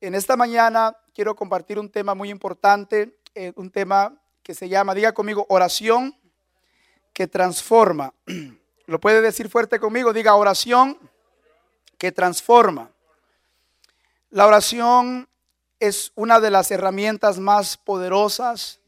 [0.00, 4.94] En esta mañana quiero compartir un tema muy importante, eh, un tema que se llama,
[4.94, 6.16] diga conmigo, oración
[7.12, 8.14] que transforma.
[8.86, 10.96] Lo puede decir fuerte conmigo, diga oración
[11.98, 12.92] que transforma.
[14.30, 15.28] La oración
[15.80, 18.78] es una de las herramientas más poderosas,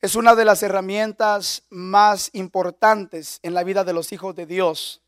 [0.00, 5.02] es una de las herramientas más importantes en la vida de los hijos de Dios.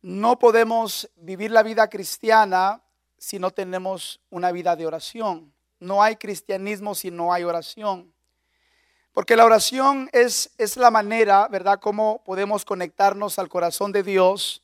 [0.00, 2.80] No podemos vivir la vida cristiana
[3.24, 5.50] si no tenemos una vida de oración.
[5.80, 8.12] No hay cristianismo si no hay oración.
[9.14, 14.62] Porque la oración es, es la manera, ¿verdad?, cómo podemos conectarnos al corazón de Dios.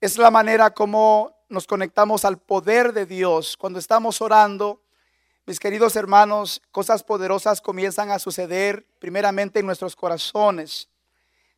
[0.00, 3.54] Es la manera como nos conectamos al poder de Dios.
[3.58, 4.80] Cuando estamos orando,
[5.44, 10.88] mis queridos hermanos, cosas poderosas comienzan a suceder primeramente en nuestros corazones.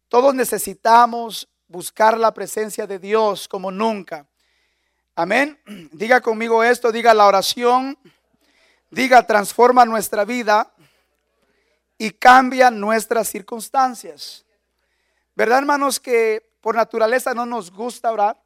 [0.08, 4.26] Todos necesitamos buscar la presencia de Dios como nunca.
[5.20, 5.60] Amén.
[5.92, 7.98] Diga conmigo esto, diga la oración,
[8.88, 10.72] diga transforma nuestra vida
[11.98, 14.46] y cambia nuestras circunstancias.
[15.34, 18.40] ¿Verdad, hermanos, que por naturaleza no nos gusta orar?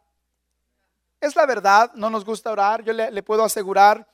[1.20, 2.82] Es la verdad, no nos gusta orar.
[2.82, 4.08] Yo le, puedo asegurar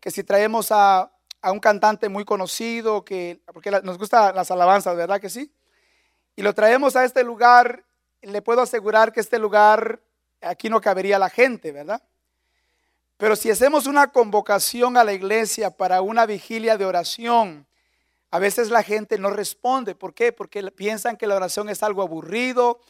[0.00, 4.96] que si traemos a, a, un cantante muy conocido, que, porque nos gusta las alabanzas,
[4.96, 5.52] ¿verdad que sí?
[6.34, 7.84] Y lo traemos a este lugar
[8.22, 10.00] le puedo asegurar que este lugar,
[10.40, 12.02] aquí no cabería la gente, ¿verdad?
[13.16, 17.66] Pero si hacemos una convocación a la iglesia para una vigilia de oración,
[18.30, 19.94] a veces la gente no responde.
[19.94, 20.32] ¿Por qué?
[20.32, 22.80] Porque piensan que la oración es algo aburrido,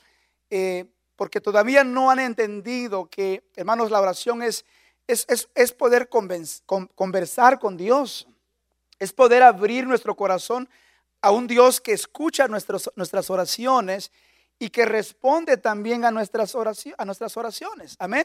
[0.50, 4.64] eh, porque todavía no han entendido que, hermanos, la oración es,
[5.06, 8.28] es, poder conversar con Dios,
[8.98, 10.68] es poder abrir nuestro corazón
[11.22, 14.12] a un Dios que escucha nuestras oraciones
[14.60, 17.96] y que responde también a nuestras, oraciones, a nuestras oraciones.
[17.98, 18.24] Amén.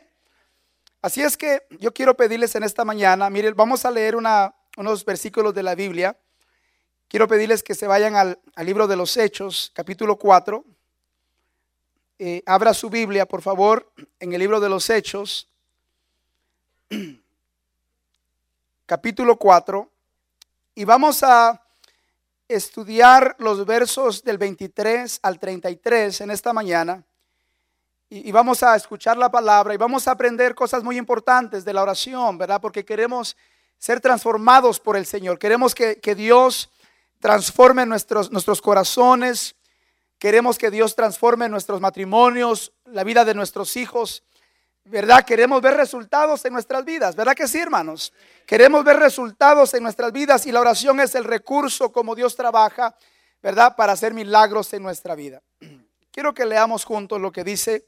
[1.02, 5.56] Así es que yo quiero pedirles en esta mañana, miren, vamos a leer unos versículos
[5.56, 6.20] de la Biblia.
[7.08, 10.66] Quiero pedirles que se vayan al, libro de los Hechos, capítulo 4.
[12.20, 15.48] Eh, abra su Biblia, por favor, en el libro de los Hechos,
[18.86, 19.90] capítulo 4.
[20.76, 21.65] Y vamos a
[22.48, 27.04] estudiar los versos del 23 al 33 en esta mañana
[28.08, 31.82] y, vamos a escuchar la palabra y vamos a aprender cosas muy importantes de la
[31.82, 32.62] oración, ¿verdad?
[32.62, 33.36] Porque queremos
[33.80, 36.70] ser transformados por el Señor, queremos que, Dios
[37.20, 39.56] transforme nuestros, nuestros corazones,
[40.20, 44.24] queremos que Dios transforme nuestros matrimonios, la vida de nuestros hijos.
[44.88, 45.26] ¿Verdad?
[45.26, 48.14] Queremos ver resultados en nuestras vidas, ¿verdad que sí, hermanos?
[48.46, 52.96] Queremos ver resultados en nuestras vidas y la oración es el recurso como Dios trabaja,
[53.42, 53.76] ¿verdad?
[53.76, 55.42] Para hacer milagros en nuestra vida.
[56.12, 57.84] Quiero que leamos juntos lo que dice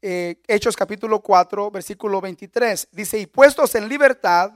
[0.00, 2.88] eh, Hechos capítulo 4, versículo 23.
[2.92, 4.52] Dice, y puestos en libertad,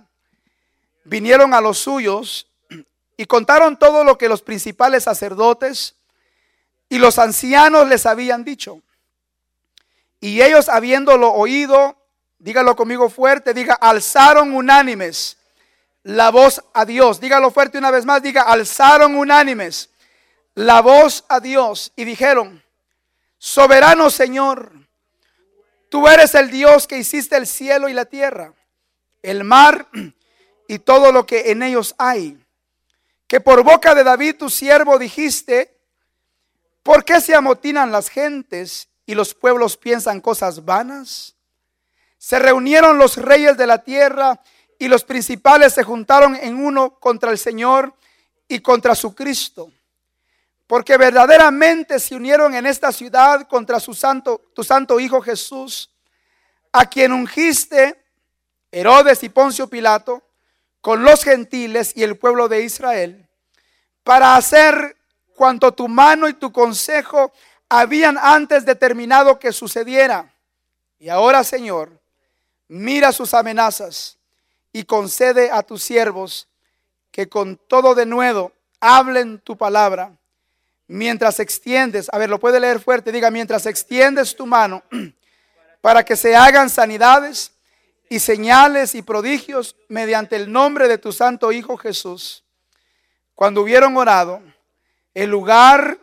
[1.03, 2.49] vinieron a los suyos
[3.17, 5.97] y contaron todo lo que los principales sacerdotes
[6.89, 8.83] y los ancianos les habían dicho.
[10.25, 11.99] Y ellos habiéndolo oído,
[12.39, 15.37] dígalo conmigo fuerte, diga, alzaron unánimes
[16.03, 17.21] la voz a Dios.
[17.21, 19.91] Dígalo fuerte una vez más, diga, alzaron unánimes
[20.55, 22.65] la voz a Dios y dijeron,
[23.37, 24.73] soberano Señor,
[25.91, 28.55] tú eres el Dios que hiciste el cielo y la tierra,
[29.23, 29.89] el mar
[30.69, 32.43] y todo lo que en ellos hay.
[33.27, 35.77] Que por boca de David tu siervo dijiste,
[36.83, 41.35] ¿por qué se amotinan las gentes y los pueblos piensan cosas vanas?
[42.19, 44.41] Se reunieron los reyes de la tierra
[44.79, 47.95] y los principales se juntaron en uno contra el Señor
[48.49, 49.71] y contra su Cristo.
[50.67, 55.91] Porque verdaderamente se unieron en esta ciudad contra su santo, tu santo Hijo Jesús,
[56.73, 58.03] a quien ungiste
[58.73, 60.23] Herodes y Poncio Pilato
[60.81, 63.29] con los gentiles y el pueblo de Israel,
[64.03, 64.97] para hacer
[65.35, 67.33] cuanto tu mano y tu consejo
[67.81, 70.33] habían antes determinado que sucediera.
[70.99, 72.01] Y ahora, Señor,
[72.69, 74.19] mira sus amenazas
[74.73, 76.49] y concede a tus siervos
[77.11, 80.17] que con todo de nuevo hablen tu palabra.
[80.87, 84.83] Mientras extiendes, a ver, lo puede leer fuerte, diga, mientras extiendes tu mano
[85.81, 87.53] para que se hagan sanidades
[88.09, 92.45] y señales y prodigios mediante el nombre de tu santo Hijo Jesús.
[93.35, 94.41] Cuando hubieron orado,
[95.15, 95.99] el lugar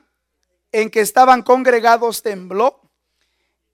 [0.72, 2.82] en que estaban congregados tembló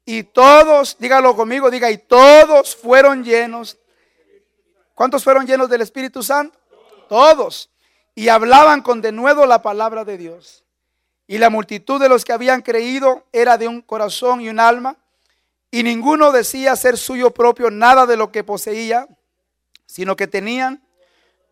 [0.09, 3.77] y todos, dígalo conmigo, diga, y todos fueron llenos.
[4.95, 6.57] ¿Cuántos fueron llenos del Espíritu Santo?
[7.09, 7.69] Todos.
[8.15, 10.63] Y hablaban con denuedo la palabra de Dios.
[11.27, 14.95] Y la multitud de los que habían creído era de un corazón y un alma.
[15.71, 19.09] Y ninguno decía ser suyo propio nada de lo que poseía,
[19.87, 20.87] sino que tenían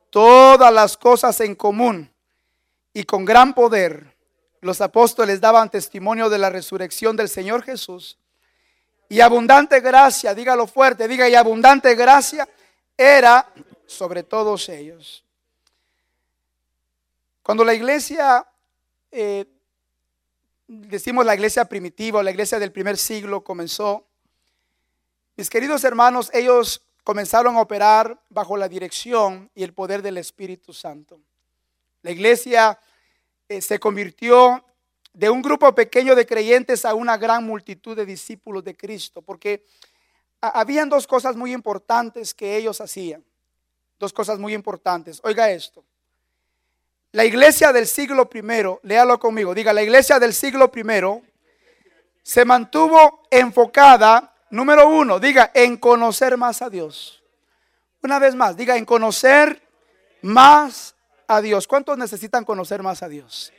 [0.09, 2.09] todas las cosas en común.
[2.93, 4.14] Y con gran poder
[4.65, 8.17] los apóstoles daban testimonio de la resurrección del Señor Jesús.
[9.07, 12.49] Y abundante gracia, dígalo fuerte, diga, y abundante gracia
[12.97, 13.47] era
[13.85, 15.23] sobre todos ellos.
[17.43, 18.43] Cuando la iglesia,
[19.11, 19.45] eh,
[20.67, 24.07] decimos la iglesia primitiva, la iglesia del primer siglo comenzó,
[25.35, 30.73] mis queridos hermanos, ellos comenzaron a operar bajo la dirección y el poder del Espíritu
[30.73, 31.19] Santo.
[32.01, 32.79] La iglesia
[33.47, 34.63] eh, se convirtió
[35.13, 39.63] de un grupo pequeño de creyentes a una gran multitud de discípulos de Cristo, porque
[40.41, 43.23] habían dos cosas muy importantes que ellos hacían.
[43.97, 45.21] Dos cosas muy importantes.
[45.23, 45.85] Oiga esto.
[47.11, 51.21] La iglesia del siglo primero, léalo conmigo, diga, la iglesia del siglo primero
[52.21, 57.23] se mantuvo enfocada, número uno, diga, en conocer más a Dios.
[58.03, 59.61] Una vez más, diga, en conocer
[60.23, 60.94] más
[61.27, 61.67] a Dios.
[61.67, 63.51] ¿Cuántos necesitan conocer más a Dios?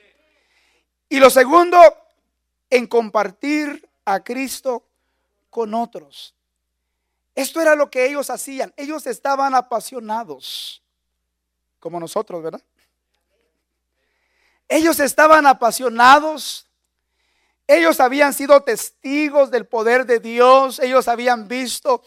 [1.08, 1.78] Y lo segundo,
[2.70, 4.84] en compartir a Cristo
[5.50, 6.34] con otros.
[7.34, 8.72] Esto era lo que ellos hacían.
[8.76, 10.82] Ellos estaban apasionados,
[11.78, 12.62] como nosotros, ¿verdad?
[14.68, 16.66] Ellos estaban apasionados.
[17.66, 20.78] Ellos habían sido testigos del poder de Dios.
[20.78, 22.02] Ellos habían visto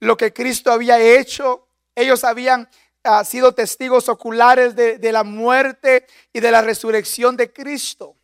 [0.00, 1.66] lo que Cristo había hecho.
[1.94, 2.68] Ellos habían
[3.04, 8.16] ah, sido testigos oculares de la muerte y de la resurrección de Cristo.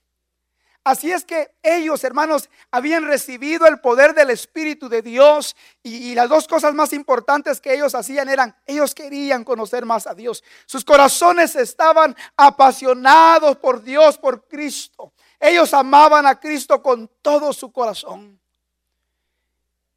[0.82, 6.28] Así es que ellos, hermanos, habían recibido el poder del Espíritu de Dios y, las
[6.28, 10.42] dos cosas más importantes que ellos hacían eran, ellos querían conocer más a Dios.
[10.64, 15.12] Sus corazones estaban apasionados por Dios, por Cristo.
[15.38, 18.40] Ellos amaban a Cristo con todo su corazón.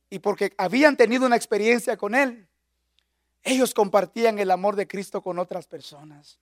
[0.10, 2.48] Y porque habían tenido una experiencia con Él,
[3.44, 6.40] ellos compartían el amor de Cristo con otras personas.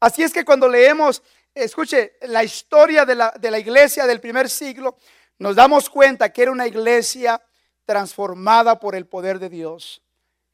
[0.00, 1.22] Así es que cuando leemos
[1.54, 4.96] escuche, la historia de la, de la iglesia del primer siglo,
[5.38, 7.42] nos damos cuenta que era una iglesia
[7.84, 10.02] transformada por el poder de Dios.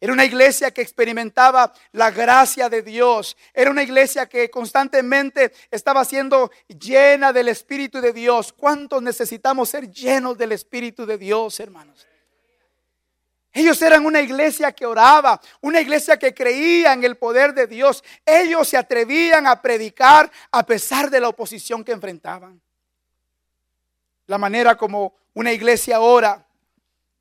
[0.00, 3.36] Era una iglesia que experimentaba la gracia de Dios.
[3.52, 8.52] Era una iglesia que constantemente estaba siendo llena del Espíritu de Dios.
[8.52, 12.06] ¿Cuántos necesitamos ser llenos del Espíritu de Dios, hermanos?
[13.58, 18.04] Ellos eran una iglesia que oraba, una iglesia que creía en el poder de Dios.
[18.24, 22.60] Ellos se atrevían a predicar a pesar de la oposición que enfrentaban.
[24.26, 26.46] La manera como una iglesia ora,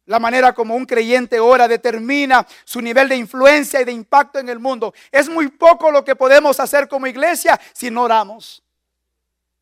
[0.05, 4.49] la manera como un creyente ora determina su nivel de influencia y de impacto en
[4.49, 4.93] el mundo.
[5.11, 8.61] Es muy poco lo que podemos hacer como iglesia si no oramos.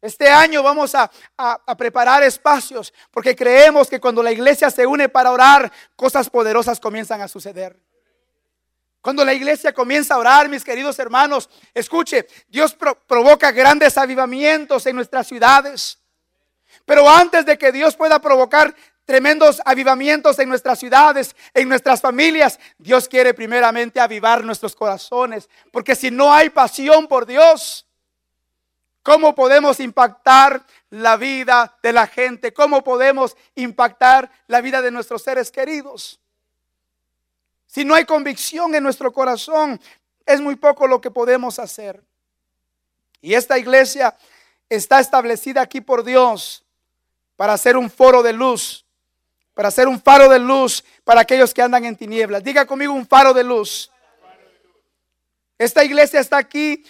[0.05, 1.09] Este año vamos a,
[1.75, 7.21] preparar espacios porque creemos que cuando la iglesia se une para orar, cosas poderosas comienzan
[7.21, 7.75] a suceder.
[9.01, 14.95] Cuando la iglesia comienza a orar, mis queridos hermanos, escuche, Dios provoca grandes avivamientos en
[14.95, 15.97] nuestras ciudades.
[16.85, 18.75] Pero antes de que Dios pueda provocar
[19.05, 25.49] tremendos avivamientos en nuestras ciudades, en nuestras familias, Dios quiere primeramente avivar nuestros corazones.
[25.71, 27.85] Porque si no hay pasión por Dios,
[29.05, 32.51] ¿Cómo podemos impactar la vida de la gente?
[32.51, 36.19] ¿Cómo podemos impactar la vida de nuestros seres queridos?
[37.67, 39.79] Si no hay convicción en nuestro corazón,
[40.25, 42.03] es muy poco lo que podemos hacer.
[43.21, 44.17] Y esta iglesia
[44.69, 46.65] está establecida aquí por Dios
[47.35, 48.87] para ser un foro de luz,
[49.53, 52.43] para ser un faro de luz para aquellos que andan en tinieblas.
[52.43, 53.91] Diga conmigo un faro de luz.
[55.59, 56.83] Esta iglesia está aquí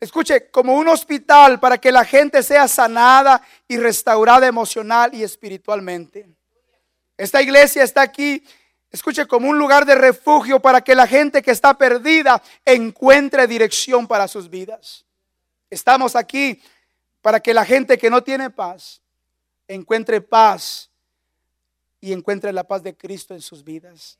[0.00, 6.26] escuche, como un hospital para que la gente sea sanada y restaurada emocional y espiritualmente.
[7.16, 8.42] Esta iglesia está aquí,
[8.90, 14.06] escuche, como un lugar de refugio para que la gente que está perdida encuentre dirección
[14.06, 15.04] para sus vidas.
[15.68, 16.62] Estamos aquí
[17.20, 19.02] para que la gente que no tiene paz
[19.68, 20.90] encuentre paz
[22.00, 24.18] y encuentre la paz de Cristo en sus vidas.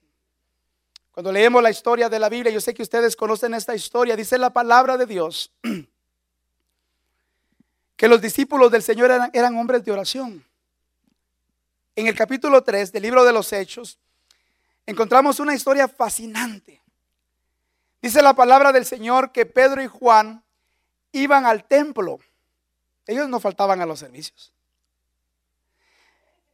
[1.12, 4.38] Cuando leemos la historia de la Biblia, yo sé que ustedes conocen esta historia, dice
[4.38, 5.52] la palabra de Dios,
[7.96, 10.44] que los discípulos del Señor eran, hombres de oración.
[11.96, 13.98] En el capítulo 3 del libro de los Hechos,
[14.86, 16.80] encontramos una historia fascinante.
[18.00, 20.42] Dice la palabra del Señor que Pedro y Juan
[21.12, 22.20] iban al templo.
[23.06, 24.52] Ellos no faltaban a los servicios.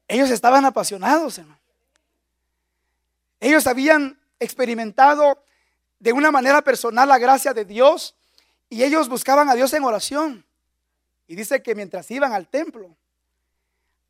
[0.08, 1.60] Ellos estaban apasionados, hermano.
[3.38, 5.42] Ellos habían experimentado
[5.98, 8.14] de una manera personal la gracia de Dios
[8.68, 10.44] y ellos buscaban a Dios en oración.
[11.26, 12.96] Y dice que mientras iban al templo,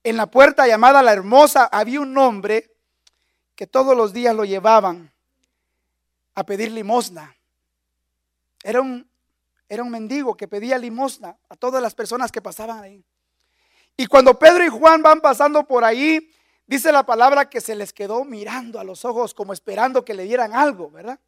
[0.02, 2.70] en la puerta llamada La Hermosa había un hombre
[3.54, 5.12] que todos los días lo llevaban
[6.34, 7.34] a pedir limosna.
[8.62, 9.10] Era un,
[9.68, 13.04] era un mendigo que pedía limosna a todas las personas que pasaban ahí.
[13.96, 16.30] Y cuando Pedro y Juan van pasando por ahí,
[16.66, 20.24] dice la palabra que se les quedó mirando a los ojos como esperando que le
[20.24, 21.18] dieran algo, ¿verdad?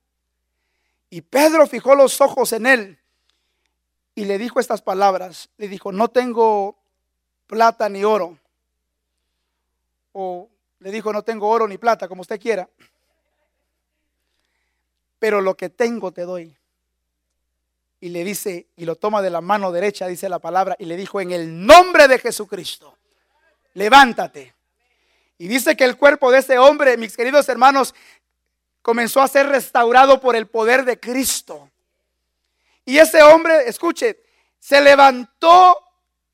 [1.11, 2.99] Y Pedro fijó los ojos en él
[4.14, 5.49] y le dijo estas palabras.
[5.57, 6.76] Le dijo, no tengo
[7.47, 8.37] plata ni oro.
[10.12, 10.49] O
[10.80, 12.68] le dijo, no tengo oro ni plata, como usted quiera.
[15.18, 16.54] Pero lo que tengo te doy.
[18.00, 20.97] Y le dice, y lo toma de la mano derecha, dice la palabra, y le
[20.97, 22.97] dijo, en el nombre de Jesucristo,
[23.75, 24.54] levántate.
[25.38, 27.95] Y dice que el cuerpo de ese hombre, mis queridos hermanos,
[28.83, 31.71] comenzó a ser restaurado por el poder de Cristo.
[32.85, 34.21] Y ese hombre, escuche,
[34.59, 35.78] se levantó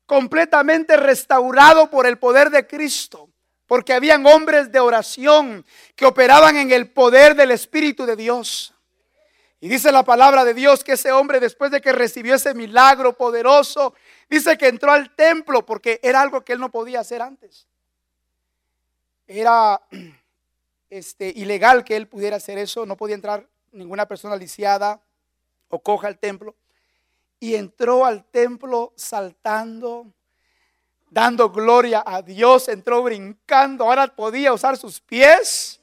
[0.07, 3.29] completamente restaurado por el poder de Cristo,
[3.67, 8.73] porque habían hombres de oración que operaban en el poder del Espíritu de Dios.
[9.59, 13.13] Y dice la palabra de Dios que ese hombre después de que recibió ese milagro
[13.13, 13.93] poderoso,
[14.29, 17.67] dice que entró al templo porque era algo que él no podía hacer antes.
[19.27, 19.81] Era
[20.89, 25.01] este, ilegal que él pudiera hacer eso, no podía entrar ninguna persona lisiada
[25.69, 26.55] o coja al templo.
[27.39, 30.07] Y entró al templo saltando,
[31.09, 35.81] dando gloria a Dios, entró brincando, ahora podía usar sus pies.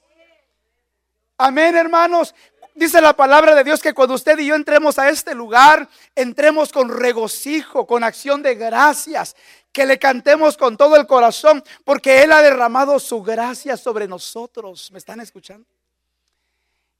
[1.36, 2.34] Amén, hermanos.
[2.74, 6.72] Dice la palabra de Dios que cuando usted y yo entremos a este lugar, entremos
[6.72, 9.36] con regocijo, con acción de gracias,
[9.72, 14.90] que le cantemos con todo el corazón, porque Él ha derramado su gracia sobre nosotros.
[14.90, 15.66] ¿Me están escuchando?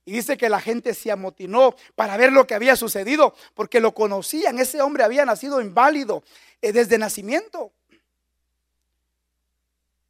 [0.04, 3.94] Y dice que la gente se amotinó para ver lo que había sucedido, porque lo
[3.94, 4.58] conocían.
[4.58, 6.22] Ese hombre había nacido inválido
[6.60, 7.72] eh, desde nacimiento.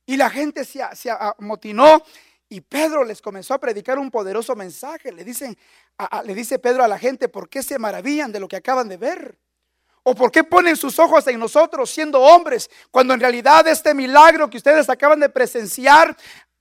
[0.06, 2.02] Y la gente se, se, amotinó
[2.52, 5.10] y Pedro les comenzó a predicar un poderoso mensaje.
[5.10, 5.56] Le, dicen,
[6.24, 8.98] le dice Pedro a la gente, ¿por qué se maravillan de lo que acaban de
[8.98, 9.38] ver?
[10.02, 14.50] ¿O por qué ponen sus ojos en nosotros siendo hombres cuando en realidad este milagro
[14.50, 16.14] que ustedes acaban de presenciar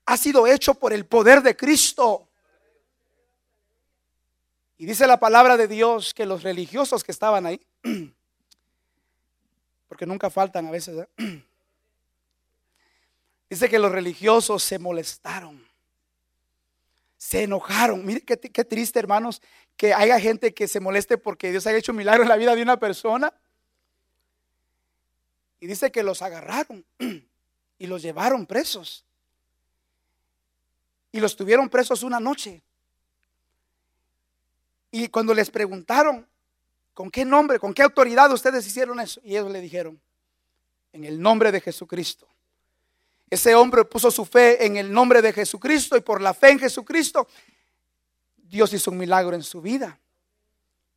[0.06, 2.26] ha sido hecho por el poder de Cristo?
[4.78, 7.60] Y dice la palabra de Dios que los religiosos que estaban ahí,
[9.88, 11.44] porque nunca faltan a veces, ¿eh?
[13.50, 15.70] dice que los religiosos se molestaron,
[17.22, 18.04] se enojaron.
[18.04, 19.40] Mire qué, qué triste, hermanos,
[19.76, 22.52] que haya gente que se moleste porque Dios haya hecho un milagro en la vida
[22.56, 23.32] de una persona.
[25.60, 26.84] Y dice que los agarraron
[27.78, 29.04] y los llevaron presos.
[31.12, 32.60] Y los tuvieron presos una noche.
[34.90, 36.28] Y cuando les preguntaron,
[36.92, 39.20] ¿con qué nombre, con qué autoridad ustedes hicieron eso?
[39.22, 40.02] Y ellos le dijeron,
[40.92, 42.26] en el nombre de Jesucristo.
[43.32, 46.58] Ese hombre puso su fe en el nombre de Jesucristo y por la fe en
[46.58, 47.26] Jesucristo
[48.36, 49.98] Dios hizo un milagro en su vida.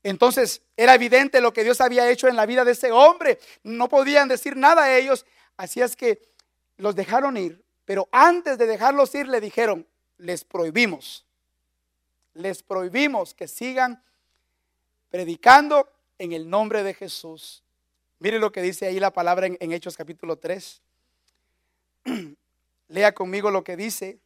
[0.04, 3.39] Entonces era evidente lo que Dios había hecho en la vida de ese hombre.
[3.63, 5.25] No podían decir nada a ellos.
[5.56, 6.27] Así es que
[6.75, 7.63] los dejaron ir.
[7.86, 9.88] Pero antes de dejarlos ir le dijeron,
[10.18, 11.25] les prohibimos.
[12.34, 14.04] Les prohibimos que sigan
[15.10, 15.89] predicando
[16.20, 17.63] en el nombre de Jesús.
[18.20, 20.82] Mire lo que dice ahí la palabra en, Hechos capítulo 3.
[22.96, 24.22] Lea conmigo lo que dice.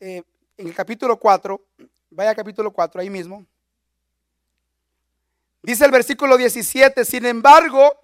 [0.00, 0.22] Eh,
[0.56, 1.60] en el capítulo 4,
[2.08, 3.44] vaya capítulo 4 ahí mismo.
[5.62, 8.00] Dice el versículo 17, sin embargo,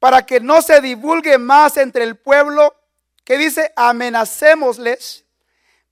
[0.00, 2.74] para que no se divulgue más entre el pueblo,
[3.22, 5.24] que dice, amenacémosles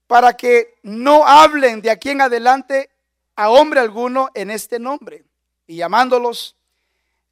[0.09, 2.90] para que no hablen de aquí en adelante
[3.37, 5.25] a hombre alguno en este nombre.
[5.69, 6.57] Y llamándolos,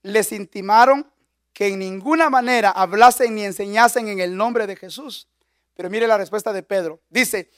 [0.02, 1.11] les intimaron
[1.58, 5.26] que en ninguna manera hablasen ni enseñasen en el nombre de Jesús.
[5.74, 7.00] Pero mire la respuesta de Pedro.
[7.08, 7.50] Dice,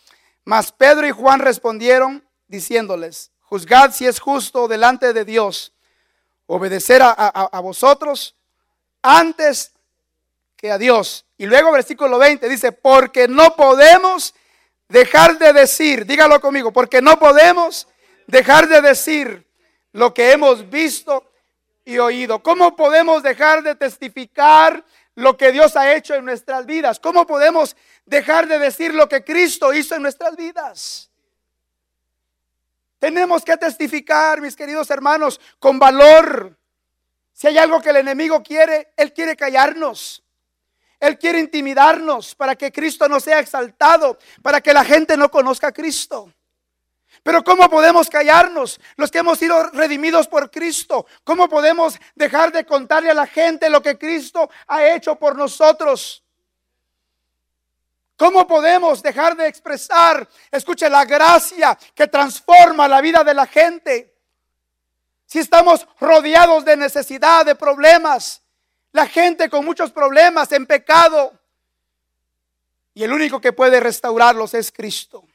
[0.42, 5.75] mas Pedro y Juan respondieron diciéndoles, juzgad si es justo delante de Dios
[6.47, 8.35] obedecer a, vosotros
[9.02, 9.75] antes
[10.57, 11.26] que a Dios.
[11.37, 14.35] Y luego versículo 20 dice, porque no podemos
[14.88, 17.87] dejar de decir, dígalo conmigo, porque no podemos
[18.26, 19.47] dejar de decir
[19.92, 21.30] lo que hemos visto
[21.90, 22.42] y oído.
[22.42, 24.85] ¿Cómo podemos dejar de testificar
[25.16, 27.00] lo que Dios ha hecho en nuestras vidas?
[27.00, 31.11] ¿Cómo podemos dejar de decir lo que Cristo hizo en nuestras vidas?
[33.00, 36.56] Tenemos que testificar, mis queridos hermanos, con valor.
[37.32, 40.23] Si hay algo que el enemigo quiere, él quiere callarnos.
[41.00, 45.68] Él quiere intimidarnos para que Cristo no sea exaltado, para que la gente no conozca
[45.68, 46.32] a Cristo.
[47.23, 51.07] Pero ¿cómo podemos callarnos los que hemos sido redimidos por Cristo?
[51.23, 56.25] ¿Cómo podemos dejar de contarle a la gente lo que Cristo ha hecho por nosotros?
[58.17, 64.15] ¿Cómo podemos dejar de expresar, escuche, la gracia que transforma la vida de la gente?
[65.27, 68.43] Si estamos rodeados de necesidad, de problemas,
[68.93, 71.33] la gente con muchos problemas, en pecado,
[72.93, 75.30] y el único que puede restaurarlos es Cristo.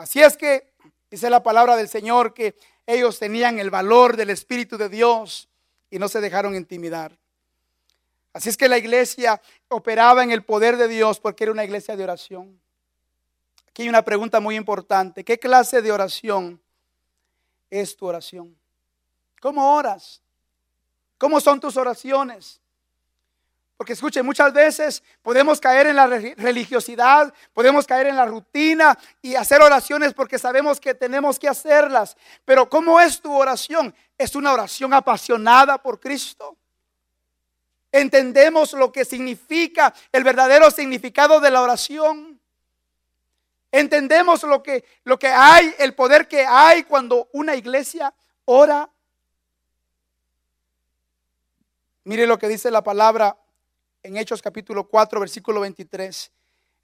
[0.00, 0.72] Así es que
[1.10, 5.50] dice la palabra del Señor que ellos tenían el valor del Espíritu de Dios
[5.90, 7.18] y no se dejaron intimidar.
[8.32, 11.96] Así es que la iglesia operaba en el poder de Dios porque era una iglesia
[11.96, 12.58] de oración.
[13.68, 15.22] Aquí hay una pregunta muy importante.
[15.22, 16.62] ¿Qué clase de oración
[17.68, 18.56] es tu oración?
[19.38, 20.22] ¿Cómo oras?
[21.18, 22.58] ¿Cómo son tus oraciones?
[23.80, 29.36] Porque escuchen, muchas veces podemos caer en la religiosidad, podemos caer en la rutina y
[29.36, 32.14] hacer oraciones porque sabemos que tenemos que hacerlas.
[32.44, 33.94] Pero ¿cómo es tu oración?
[34.18, 36.58] ¿Es una oración apasionada por Cristo?
[37.90, 42.38] ¿Entendemos lo que significa el verdadero significado de la oración?
[43.72, 48.12] ¿Entendemos lo que, lo que hay, el poder que hay cuando una iglesia
[48.44, 48.90] ora?
[52.04, 53.39] Mire lo que dice la palabra
[54.02, 56.30] en Hechos capítulo 4, versículo 23.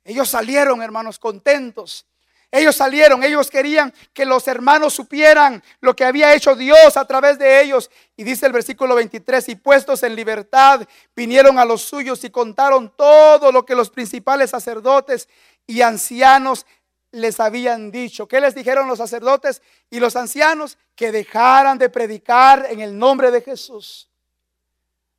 [0.05, 2.07] Ellos salieron, hermanos, contentos.
[2.51, 7.39] Ellos salieron, ellos querían que los hermanos supieran lo que había hecho Dios a través
[7.39, 7.91] de ellos.
[8.17, 12.93] Y dice el versículo 23, y puestos en libertad, vinieron a los suyos y contaron
[12.97, 15.29] todo lo que los principales sacerdotes
[15.67, 16.67] y ancianos
[17.11, 18.29] les habían dicho.
[18.29, 20.79] ¿Qué les dijeron los sacerdotes y los ancianos?
[20.95, 24.09] Que dejaran de predicar en el nombre de Jesús.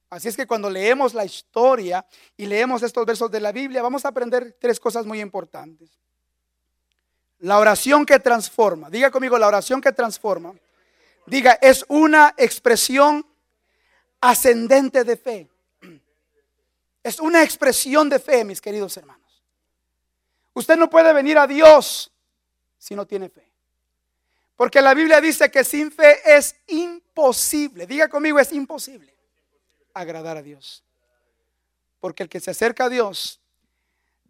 [0.09, 2.05] Así es que cuando leemos la historia
[2.37, 5.89] y leemos estos versos de la Biblia, vamos a aprender tres cosas muy importantes.
[7.39, 10.53] La oración que transforma, diga conmigo, la oración que transforma,
[11.25, 13.25] diga, es una expresión
[14.21, 15.49] ascendente de fe.
[17.03, 19.43] Es una expresión de fe, mis queridos hermanos.
[20.53, 22.11] Usted no puede venir a Dios
[22.77, 23.45] si no tiene fe.
[24.55, 27.85] Porque la Biblia dice que sin fe es imposible.
[27.85, 29.16] Diga conmigo, es imposible
[29.99, 30.83] agradar a Dios.
[31.99, 33.39] Porque el que se acerca a Dios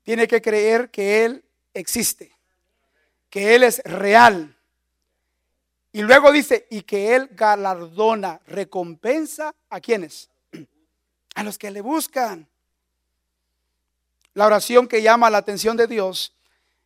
[0.04, 2.32] tiene que creer que Él existe,
[3.30, 4.56] que Él es real.
[5.92, 10.30] Y luego dice, y que Él galardona, recompensa a quienes?
[11.36, 12.48] A los que le buscan.
[14.34, 16.34] La oración que llama la atención de Dios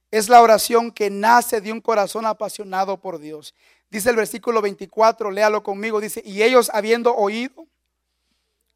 [0.09, 3.53] es la oración que nace de un corazón apasionado por Dios.
[3.89, 7.67] Dice el versículo 24, léalo conmigo, dice, y ellos habiendo oído,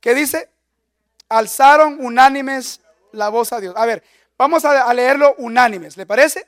[0.05, 0.51] ¿Qué dice?
[1.29, 2.79] Alzaron unánimes
[3.11, 3.73] la voz a Dios.
[3.75, 4.03] A ver,
[4.37, 6.47] vamos a, leerlo unánimes, ¿le parece?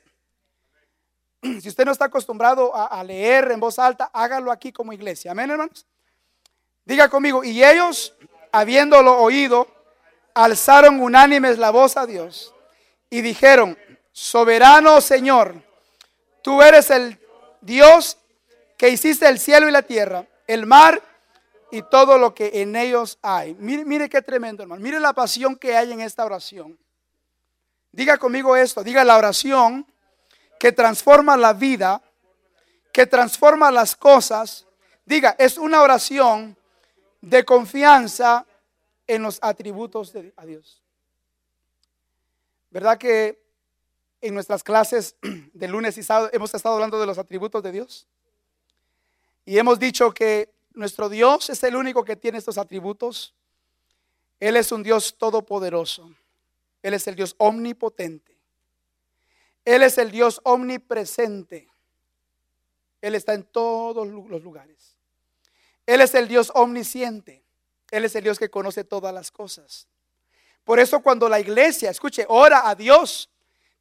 [1.41, 5.31] Si usted no está acostumbrado a, leer en voz alta, hágalo aquí como iglesia.
[5.31, 5.87] Amén, hermanos.
[6.85, 8.13] Diga conmigo, y ellos,
[8.51, 9.67] habiéndolo oído,
[10.35, 12.53] alzaron unánimes la voz a Dios
[13.09, 13.75] y dijeron,
[14.11, 15.63] soberano Señor,
[16.43, 17.19] tú eres el
[17.61, 18.19] Dios
[18.77, 21.01] que hiciste el cielo y la tierra, el mar
[21.71, 23.55] y todo lo que en ellos hay.
[23.55, 24.81] Mire, mire qué tremendo, hermano.
[24.81, 26.77] Mire la pasión que hay en esta oración.
[27.91, 29.85] Diga conmigo esto, diga la oración
[30.59, 32.01] que transforma la vida,
[32.91, 34.65] que transforma las cosas.
[35.05, 36.57] Diga, es una oración
[37.21, 38.45] de confianza
[39.05, 40.81] en los atributos de Dios.
[42.69, 43.41] ¿Verdad que
[44.21, 45.15] en nuestras clases
[45.53, 48.07] de lunes y sábado hemos estado hablando de los atributos de Dios?
[49.45, 53.33] Y hemos dicho que nuestro Dios es el único que tiene estos atributos.
[54.39, 56.13] Él es un Dios todopoderoso.
[56.83, 58.37] Él es el Dios omnipotente.
[59.65, 61.67] Él es el Dios omnipresente.
[63.01, 64.95] Él está en todos los lugares.
[65.85, 67.43] Él es el Dios omnisciente.
[67.91, 69.87] Él es el Dios que conoce todas las cosas.
[70.63, 73.29] Por eso cuando la iglesia, escuche, ora a Dios,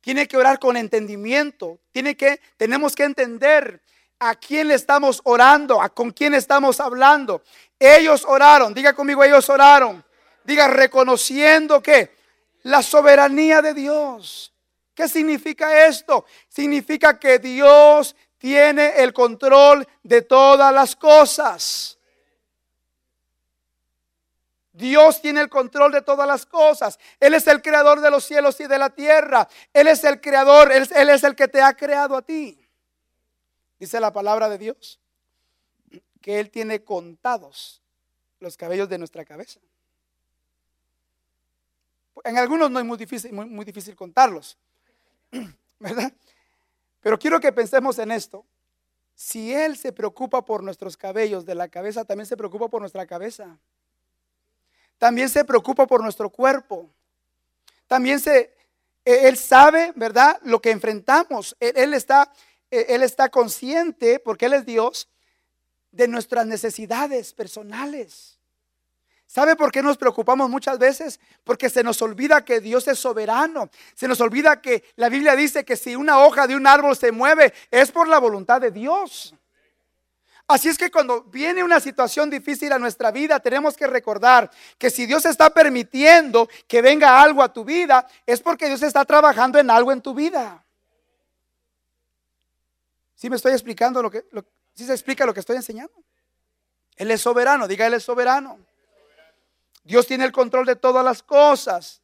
[0.01, 1.81] tiene que orar con entendimiento.
[1.93, 3.83] Tiene que, tenemos que entender
[4.19, 7.43] a quién le estamos orando, a con quién estamos hablando.
[7.79, 10.05] Ellos oraron, diga conmigo, ellos oraron.
[10.45, 12.15] Diga reconociendo que
[12.63, 14.53] la soberanía de Dios.
[14.95, 16.25] ¿Qué significa esto?
[16.49, 21.99] Significa que Dios tiene el control de todas las cosas.
[24.73, 26.99] Dios tiene el control de todas las cosas.
[27.19, 29.49] Él es el creador de los cielos y de la tierra.
[29.73, 32.66] Él es el creador, Él, él es el que te ha creado a ti.
[33.79, 35.01] Dice la palabra de Dios
[36.21, 37.83] que Él tiene contados
[38.41, 39.61] los cabellos de nuestra cabeza.
[42.25, 44.57] En algunos no es muy difícil, muy, difícil contarlos,
[45.79, 46.13] ¿verdad?
[47.01, 48.45] Pero quiero que pensemos en esto.
[49.15, 53.07] Si Él se preocupa por nuestros cabellos de la cabeza, también se preocupa por nuestra
[53.07, 53.59] cabeza.
[54.99, 56.91] También se preocupa por nuestro cuerpo.
[57.87, 58.55] También se,
[59.05, 60.39] e, Él sabe, ¿verdad?
[60.43, 61.57] Lo que enfrentamos.
[61.61, 62.33] Él, está,
[62.71, 65.09] él está consciente, porque Él es Dios,
[65.91, 68.37] de nuestras necesidades personales.
[69.27, 71.19] ¿Sabe por qué nos preocupamos muchas veces?
[71.43, 73.71] Porque se nos olvida que Dios es soberano.
[73.95, 77.11] Se nos olvida que la Biblia dice que si una hoja de un árbol se
[77.11, 79.35] mueve es por la voluntad de Dios.
[80.49, 84.49] Así es que cuando viene una situación difícil a nuestra vida, tenemos que recordar
[84.79, 89.05] que si Dios está permitiendo que venga algo a tu vida, es porque Dios está
[89.05, 90.65] trabajando en algo en tu vida.
[93.17, 94.25] ¿Sí me estoy explicando lo que,
[94.75, 95.95] ¿sí se explica lo que estoy enseñando?
[96.97, 98.59] Él es soberano, diga Él es soberano.
[99.83, 102.03] Dios tiene el control de todas las cosas.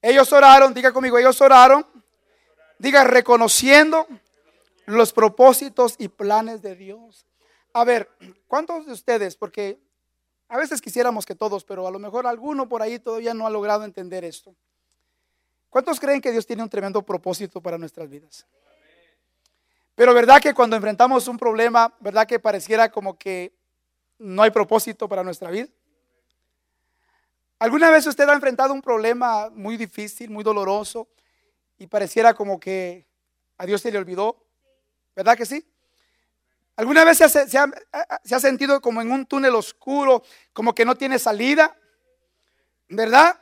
[0.00, 1.86] Ellos oraron, diga conmigo, ellos oraron.
[2.78, 4.06] Diga reconociendo
[4.86, 7.24] los propósitos y planes de Dios.
[7.72, 8.10] A ver,
[8.46, 9.36] ¿cuántos de ustedes?
[9.36, 9.80] Porque
[10.48, 13.50] a veces quisiéramos que todos, pero a lo mejor alguno por ahí todavía no ha
[13.50, 14.54] logrado entender esto.
[15.70, 18.46] ¿Cuántos creen que Dios tiene un tremendo propósito para nuestras vidas?
[19.94, 23.54] Pero verdad que cuando enfrentamos un problema, verdad que pareciera como que
[24.18, 25.68] no hay propósito para nuestra vida.
[27.58, 31.08] ¿Alguna vez usted ha enfrentado un problema muy difícil, muy doloroso
[31.78, 33.06] y pareciera como que
[33.56, 34.44] a Dios se le olvidó?
[35.14, 35.64] ¿Verdad que sí?
[36.76, 41.76] ¿Alguna vez se ha, sentido como en un túnel oscuro, como que no tiene salida?
[42.88, 43.40] ¿Verdad?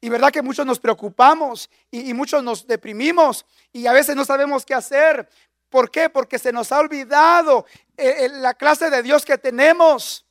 [0.00, 4.24] Y verdad que muchos nos preocupamos y, y, muchos nos deprimimos y a veces no
[4.24, 5.28] sabemos qué hacer.
[5.72, 6.10] ¿Por qué?
[6.10, 7.64] Porque se nos ha olvidado
[7.96, 10.26] eh, eh, la clase de Dios que tenemos.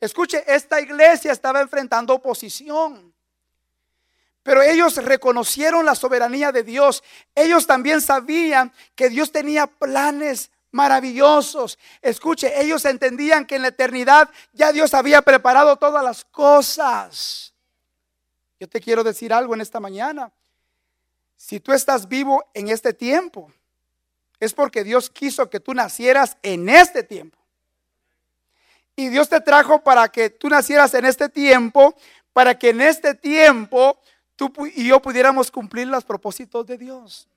[0.00, 3.14] Escuche, esta iglesia estaba enfrentando oposición.
[4.42, 7.04] Pero ellos reconocieron la soberanía de Dios.
[7.32, 11.78] Ellos también sabían que Dios tenía planes maravillosos.
[12.00, 17.54] Escuche, ellos entendían que en la eternidad ya Dios había preparado todas las cosas.
[18.58, 20.32] Yo te quiero decir algo en esta mañana.
[21.36, 23.52] Si tú estás vivo en este tiempo,
[24.42, 27.38] es porque Dios quiso que tú nacieras en este tiempo.
[28.96, 31.94] Y Dios te trajo para que tú nacieras en este tiempo,
[32.32, 33.96] para que en este tiempo
[34.34, 37.28] tú y yo pudiéramos cumplir los propósitos de Dios.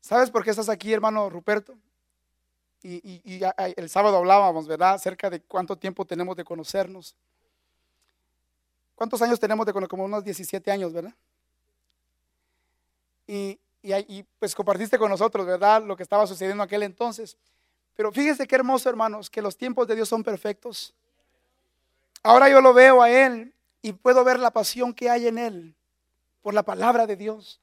[0.00, 1.76] ¿Sabes por qué estás aquí, hermano Ruperto?
[2.84, 3.42] Y,
[3.76, 4.94] el sábado hablábamos, ¿verdad?
[4.94, 7.16] Acerca de cuánto tiempo tenemos de conocernos.
[9.02, 11.12] ¿Cuántos años tenemos de como unos 17 años, verdad?
[13.26, 15.82] Y, y, pues compartiste con nosotros, ¿verdad?
[15.82, 17.36] Lo que estaba sucediendo en aquel entonces.
[17.96, 20.94] Pero fíjense qué hermoso, hermanos, que los tiempos de Dios son perfectos.
[22.22, 25.74] Ahora yo lo veo a Él y puedo ver la pasión que hay en Él
[26.40, 27.60] por la palabra de Dios.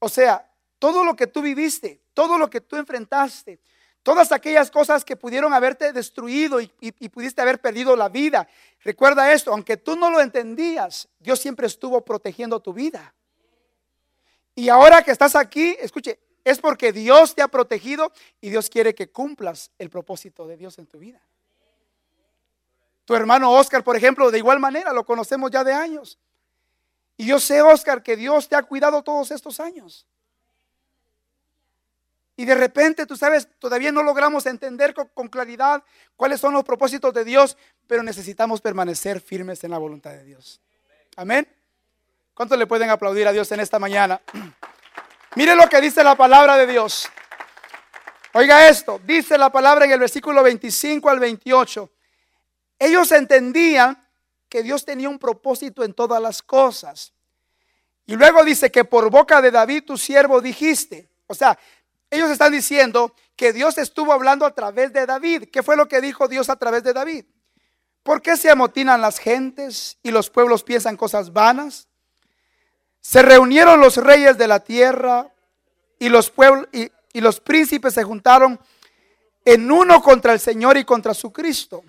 [0.00, 3.60] O sea, todo lo que tú viviste, todo lo que tú enfrentaste,
[4.06, 6.68] Todas aquellas cosas que pudieron haberte destruido y,
[7.08, 8.46] pudiste haber perdido la vida.
[8.84, 13.12] Recuerda esto, aunque tú no lo entendías, Dios siempre estuvo protegiendo tu vida.
[14.54, 18.94] Y ahora que estás aquí, escuche, es porque Dios te ha protegido y Dios quiere
[18.94, 21.20] que cumplas el propósito de Dios en tu vida.
[23.06, 26.16] Tu hermano Oscar, por ejemplo, de igual manera, lo conocemos ya de años.
[27.16, 30.06] Y yo sé, Oscar, que Dios te ha cuidado todos estos años.
[32.36, 35.82] Y de repente, tú sabes, todavía no logramos entender con, claridad
[36.16, 40.60] cuáles son los propósitos de Dios, pero necesitamos permanecer firmes en la voluntad de Dios.
[41.16, 41.48] Amén.
[42.34, 44.20] ¿Cuántos le pueden aplaudir a Dios en esta mañana?
[45.34, 47.08] Mire lo que dice la palabra de Dios.
[48.34, 51.90] Oiga esto, dice la palabra en el versículo 25 al 28.
[52.78, 54.06] Ellos entendían
[54.50, 57.14] que Dios tenía un propósito en todas las cosas.
[58.04, 61.08] Y luego dice que por boca de David tu siervo dijiste.
[61.26, 61.58] O sea,
[62.16, 65.44] ellos están diciendo que Dios estuvo hablando a través de David.
[65.52, 67.24] ¿Qué fue lo que dijo Dios a través de David?
[68.02, 71.88] ¿Por qué se amotinan las gentes y los pueblos piensan cosas vanas?
[73.00, 75.32] Se reunieron los reyes de la tierra
[75.98, 76.32] y los
[77.12, 78.60] y los príncipes se juntaron
[79.44, 81.82] en uno contra el Señor y contra su Cristo.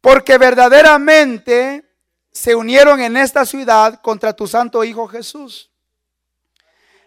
[0.00, 1.84] Porque verdaderamente
[2.32, 5.70] se unieron en esta ciudad contra tu santo Hijo Jesús,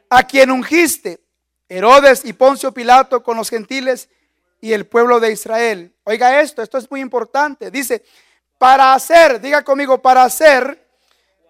[0.10, 1.22] a quien ungiste
[1.70, 4.10] Herodes y Poncio Pilato con los gentiles
[4.60, 5.94] y el pueblo de Israel.
[6.04, 7.70] Oiga esto, esto es muy importante.
[7.70, 8.04] Dice,
[8.58, 10.88] para hacer, diga conmigo, para hacer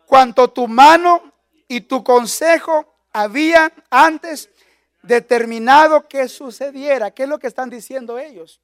[0.05, 1.34] cuanto tu mano
[1.67, 4.49] y tu consejo habían antes
[5.01, 7.12] determinado que sucediera.
[7.12, 8.60] ¿Qué es lo que están diciendo ellos?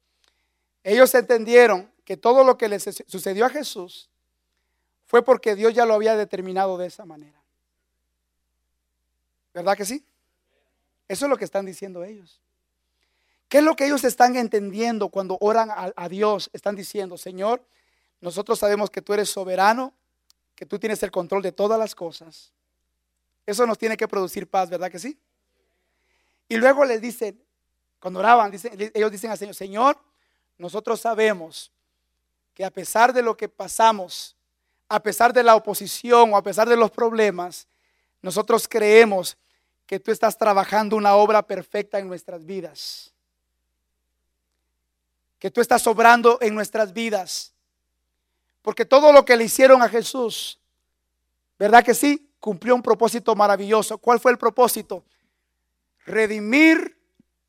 [0.84, 4.10] Ellos entendieron que todo lo que le sucedió a Jesús
[5.06, 7.40] fue porque Dios ya lo había determinado de esa manera.
[9.54, 10.04] ¿Verdad que sí?
[11.08, 12.40] Eso es lo que están diciendo ellos.
[13.48, 16.50] ¿Qué es lo que ellos están entendiendo cuando oran a, Dios?
[16.52, 17.64] Están diciendo, Señor,
[18.20, 19.94] nosotros sabemos que tú eres soberano,
[20.56, 22.52] que tú tienes el control de todas las cosas.
[23.46, 25.16] Eso nos tiene que producir paz, ¿verdad que sí?
[26.48, 27.40] Y luego les dicen,
[28.00, 28.52] cuando oraban,
[28.94, 29.98] ellos dicen al Señor, Señor,
[30.58, 31.70] nosotros sabemos
[32.52, 34.36] que a pesar de lo que pasamos,
[34.88, 37.68] a pesar de la oposición o a pesar de los problemas,
[38.22, 39.36] nosotros creemos
[39.86, 43.12] que tú estás trabajando una obra perfecta en nuestras vidas.
[45.38, 47.54] Que tú estás obrando en nuestras vidas.
[48.62, 50.60] Porque todo lo que le hicieron a Jesús,
[51.58, 52.28] ¿verdad que sí?
[52.40, 53.98] Cumplió un propósito maravilloso.
[53.98, 55.04] ¿Cuál fue el propósito?
[56.04, 57.00] Redimir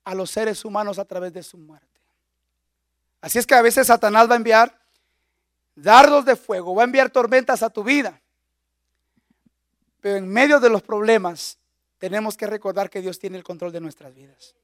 [0.03, 1.87] a los seres humanos a través de su muerte.
[3.19, 4.79] Así es que a veces Satanás va a enviar
[5.75, 8.21] dardos de fuego, va a enviar tormentas a tu vida.
[9.99, 11.57] Pero en medio de los problemas
[11.97, 14.55] tenemos que recordar que Dios tiene el control de nuestras vidas.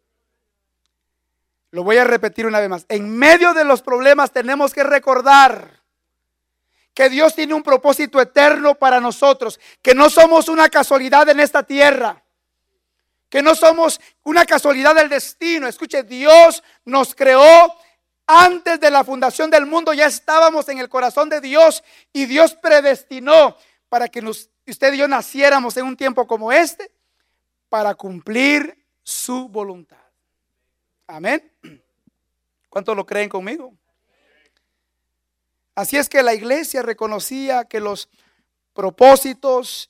[1.72, 2.86] Lo voy a repetir una vez más.
[2.88, 5.82] En medio de los problemas tenemos que recordar
[6.94, 11.64] que Dios tiene un propósito eterno para nosotros, que no somos una casualidad en esta
[11.64, 12.24] tierra,
[13.28, 15.68] que no somos una casualidad del destino.
[15.68, 17.76] Escuche, Dios nos creó
[18.28, 22.54] antes de la fundación del mundo, ya estábamos en el corazón de Dios y Dios
[22.54, 23.58] predestinó
[23.90, 24.24] para que
[24.68, 26.93] usted y yo naciéramos en un tiempo como este
[27.74, 29.98] para cumplir su voluntad.
[31.08, 31.52] Amén.
[32.70, 33.74] ¿Cuántos lo creen conmigo?
[35.74, 38.10] Así es que la iglesia reconocía que los
[38.76, 39.90] propósitos,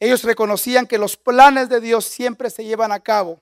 [0.00, 3.40] ellos reconocían que los planes de Dios siempre se llevan a cabo,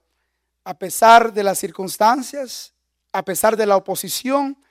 [0.63, 2.73] a pesar de las circunstancias,
[3.11, 4.65] a pesar de la oposición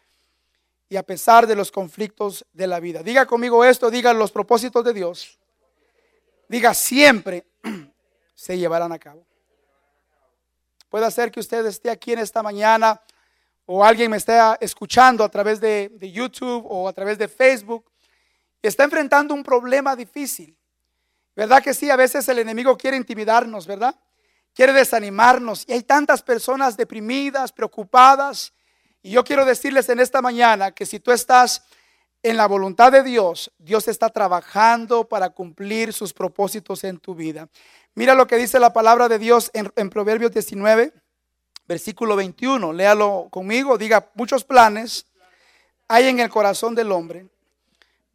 [0.87, 3.03] y a pesar de los conflictos de la vida.
[3.03, 5.37] Diga conmigo esto, diga los propósitos de Dios.
[6.47, 7.45] Diga siempre
[8.39, 9.25] se llevarán a cabo.
[10.87, 13.01] Puede ser que usted esté aquí en esta mañana
[13.65, 17.91] o alguien me esté escuchando a través de, de YouTube o a través de Facebook
[18.61, 20.57] está enfrentando un problema difícil.
[21.35, 21.89] ¿Verdad que sí?
[21.89, 23.93] A veces el enemigo quiere intimidarnos, ¿verdad?
[24.53, 25.65] Quiere desanimarnos.
[25.67, 28.53] Y hay tantas personas deprimidas, preocupadas.
[29.01, 31.61] Y yo quiero decirles en esta mañana que si tú estás
[32.21, 37.47] en la voluntad de Dios, Dios está trabajando para cumplir sus propósitos en tu vida.
[37.95, 40.93] Mira lo que dice la palabra de Dios en, Proverbios 19,
[41.67, 42.73] versículo 21.
[42.73, 43.77] Léalo conmigo.
[43.77, 45.05] Diga, muchos planes
[45.87, 47.27] hay en el corazón del hombre,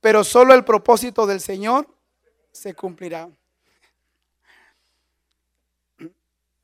[0.00, 1.88] pero solo el propósito del Señor
[2.52, 3.28] se cumplirá.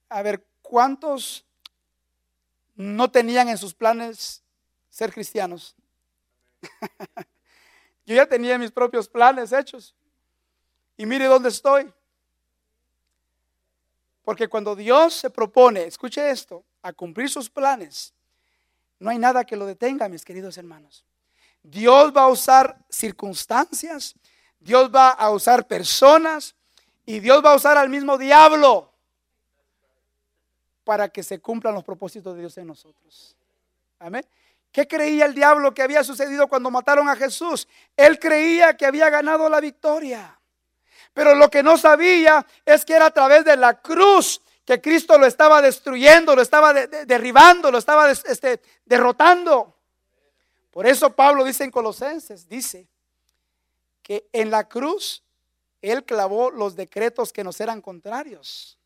[0.09, 1.45] A ver, ¿cuántos
[2.75, 4.43] no tenían en sus planes
[4.91, 5.75] ser cristianos?
[8.11, 9.95] Yo ya tenía mis propios planes hechos.
[10.97, 11.95] Y mire dónde estoy.
[14.25, 18.13] Porque cuando Dios se propone, escuche esto, a cumplir sus planes,
[18.99, 21.05] no hay nada que lo detenga, mis queridos hermanos.
[21.63, 24.17] Dios va a usar circunstancias,
[24.59, 26.57] Dios va a usar personas
[27.07, 28.93] y Dios va a usar al mismo diablo
[30.83, 33.37] para que se cumplan los propósitos de Dios en nosotros.
[34.01, 34.27] Amén.
[34.73, 37.67] ¿Qué creía el diablo que había sucedido cuando mataron a Jesús?
[37.97, 40.39] Él creía que había ganado la victoria.
[41.13, 45.19] Pero lo que no sabía es que era a través de la cruz que Cristo
[45.19, 49.77] lo estaba destruyendo, lo estaba derribando, lo estaba este, derrotando.
[50.71, 52.87] Por eso Pablo dice en Colosenses, dice
[54.03, 55.25] que en la cruz
[55.83, 58.79] Él clavó los decretos que nos eran contrarios.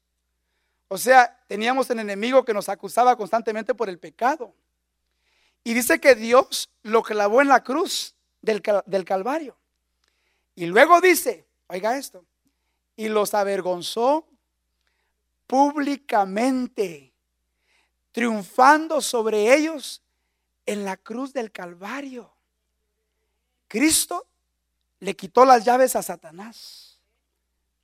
[0.88, 4.55] O sea, teníamos un enemigo que nos acusaba constantemente por el pecado.
[5.64, 9.57] Y dice que Dios lo clavó en la cruz del, del Calvario.
[10.55, 12.24] Y luego dice, oiga esto,
[12.96, 14.29] y los avergonzó
[15.46, 17.12] públicamente,
[18.12, 20.03] triunfando sobre ellos
[20.66, 22.33] en la cruz del Calvario.
[23.66, 24.27] Cristo
[25.00, 27.00] le quitó las llaves a Satanás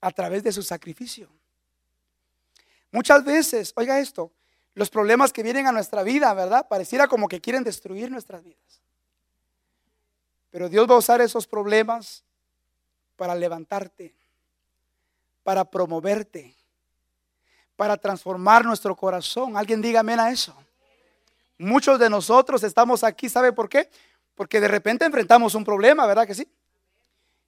[0.01, 1.29] a través de su sacrificio.
[2.93, 4.33] Muchas veces, oiga esto,
[4.75, 6.67] los problemas que vienen a nuestra vida, ¿verdad?
[6.69, 8.81] Pareciera como que quieren destruir nuestras vidas.
[10.51, 12.25] Pero Dios va a usar esos problemas
[13.17, 14.15] para levantarte,
[15.43, 16.57] para promoverte,
[17.77, 19.57] para transformar nuestro corazón.
[19.57, 20.55] Alguien diga amén a eso.
[21.59, 23.91] Muchos de nosotros estamos aquí, ¿sabe por qué?
[24.35, 26.49] Porque de repente enfrentamos un problema, ¿verdad que sí?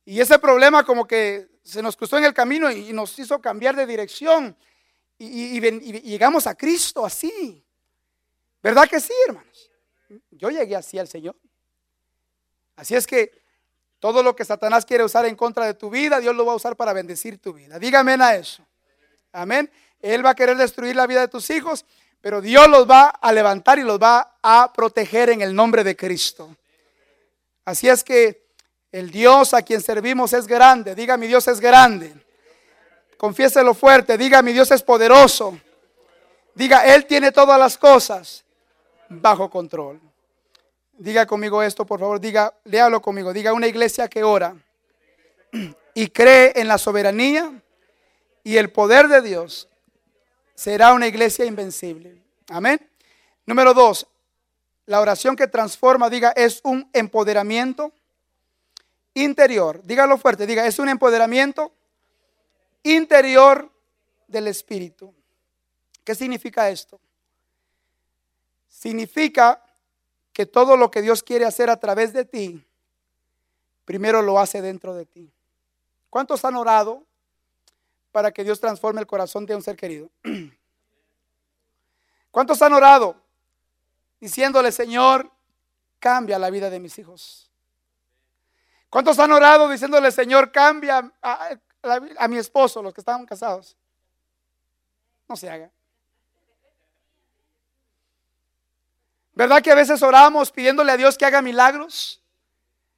[0.04, 3.76] Y ese problema como que se nos cruzó en el camino y nos hizo cambiar
[3.76, 4.56] de dirección
[5.26, 7.64] y, llegamos a Cristo así.
[8.62, 9.70] ¿Verdad que sí, hermanos?
[10.30, 11.36] Yo llegué así al Señor.
[12.76, 13.42] Así es que
[13.98, 16.56] todo lo que Satanás quiere usar en contra de tu vida, Dios lo va a
[16.56, 17.78] usar para bendecir tu vida.
[17.78, 18.66] Dígame a eso.
[19.32, 19.70] Amén.
[20.00, 21.84] Él va a querer destruir la vida de tus hijos,
[22.20, 25.96] pero Dios los va a levantar y los va a proteger en el nombre de
[25.96, 26.56] Cristo.
[27.64, 28.42] Así es que
[28.90, 30.94] el Dios a quien servimos es grande.
[30.94, 32.12] Diga, mi Dios es grande.
[33.22, 34.18] Confiéselo fuerte.
[34.18, 35.56] Diga, mi Dios es poderoso.
[36.56, 38.44] Diga, Él tiene todas las cosas
[39.08, 40.00] bajo control.
[40.94, 42.18] Diga conmigo esto, por favor.
[42.18, 43.32] Diga, léalo conmigo.
[43.32, 44.56] Diga, una iglesia que ora
[45.94, 47.62] y cree en la soberanía
[48.42, 49.68] y el poder de Dios
[50.56, 52.20] será una iglesia invencible.
[52.48, 52.90] Amén.
[53.46, 54.08] Número dos,
[54.86, 57.92] la oración que transforma, diga, es un empoderamiento
[59.14, 59.80] interior.
[59.84, 61.70] Dígalo fuerte, diga, es un empoderamiento
[62.82, 63.70] interior
[64.26, 65.14] del Espíritu.
[66.04, 67.00] ¿Qué significa esto?
[68.68, 69.62] Significa
[70.32, 72.66] que todo lo que Dios quiere hacer a través de ti,
[73.84, 75.32] primero lo hace dentro de ti.
[76.10, 77.04] ¿Cuántos han orado
[78.10, 80.10] para que Dios transforme el corazón de un ser querido?
[82.30, 83.16] ¿Cuántos han orado
[84.20, 85.30] diciéndole, Señor,
[85.98, 87.50] cambia la vida de mis hijos?
[88.88, 91.12] ¿Cuántos han orado diciéndole, Señor, cambia
[91.82, 93.76] a, mi esposo, los que estaban casados?
[95.28, 95.70] No se haga.
[99.34, 102.22] ¿Verdad que a veces oramos pidiéndole a Dios que haga milagros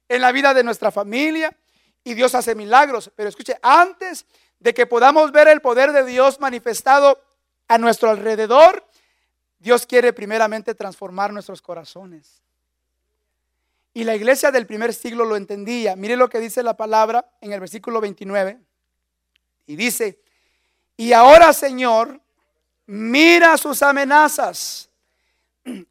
[0.09, 1.55] en la vida de nuestra familia?
[2.03, 3.11] Y Dios hace milagros.
[3.15, 4.25] Pero escuche, antes
[4.59, 7.21] de que podamos ver el poder de Dios manifestado
[7.67, 8.85] a nuestro alrededor,
[9.59, 12.43] Dios quiere primeramente transformar nuestros corazones.
[13.93, 15.95] Y la iglesia del primer siglo lo entendía.
[15.95, 18.59] Mire lo que dice la palabra en el versículo 29.
[19.67, 20.19] Y dice,
[20.97, 22.19] y ahora Señor,
[22.85, 24.89] mira sus amenazas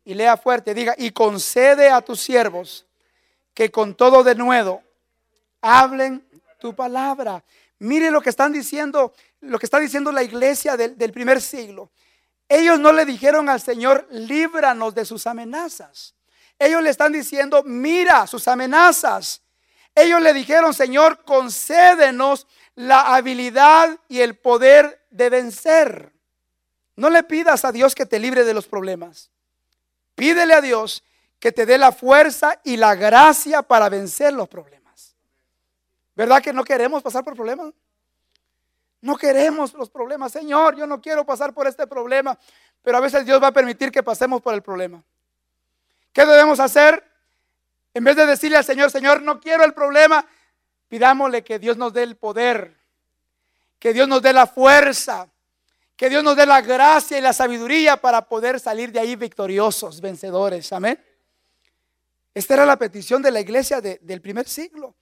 [0.05, 2.87] y lea fuerte, diga, y concede a tus siervos
[3.53, 4.83] que con todo de nuevo
[5.61, 6.27] hablen
[6.59, 7.43] tu palabra.
[7.79, 11.91] Mire lo que están diciendo, lo que está diciendo la iglesia del primer siglo.
[12.49, 16.15] Ellos no le dijeron al Señor, líbranos de sus amenazas.
[16.59, 19.43] Ellos le están diciendo, mira sus amenazas.
[19.95, 26.13] Ellos le dijeron, Señor, concédenos la habilidad y el poder de vencer.
[26.97, 29.31] No le pidas a Dios que te libre de los problemas.
[30.15, 31.05] Pídele a Dios
[31.39, 35.17] que te dé la fuerza y la gracia para vencer los problemas.
[36.15, 37.75] ¿Verdad que no queremos pasar por problemas?
[39.01, 40.33] No queremos los problemas.
[40.33, 42.39] Señor, yo no quiero pasar por este problema,
[42.83, 45.03] pero a veces Dios va a permitir que pasemos por el problema.
[46.13, 47.05] ¿Qué debemos hacer?
[47.93, 50.25] En vez de decirle al Señor, Señor, no quiero el problema,
[50.89, 52.77] pidámosle que Dios nos dé el poder,
[53.79, 55.29] que Dios nos dé la fuerza,
[55.97, 60.01] que Dios nos dé la gracia y la sabiduría para poder salir de ahí victoriosos,
[60.01, 60.73] vencedores.
[60.73, 61.03] Amén.
[62.35, 64.97] Esta era la petición de la iglesia del primer siglo.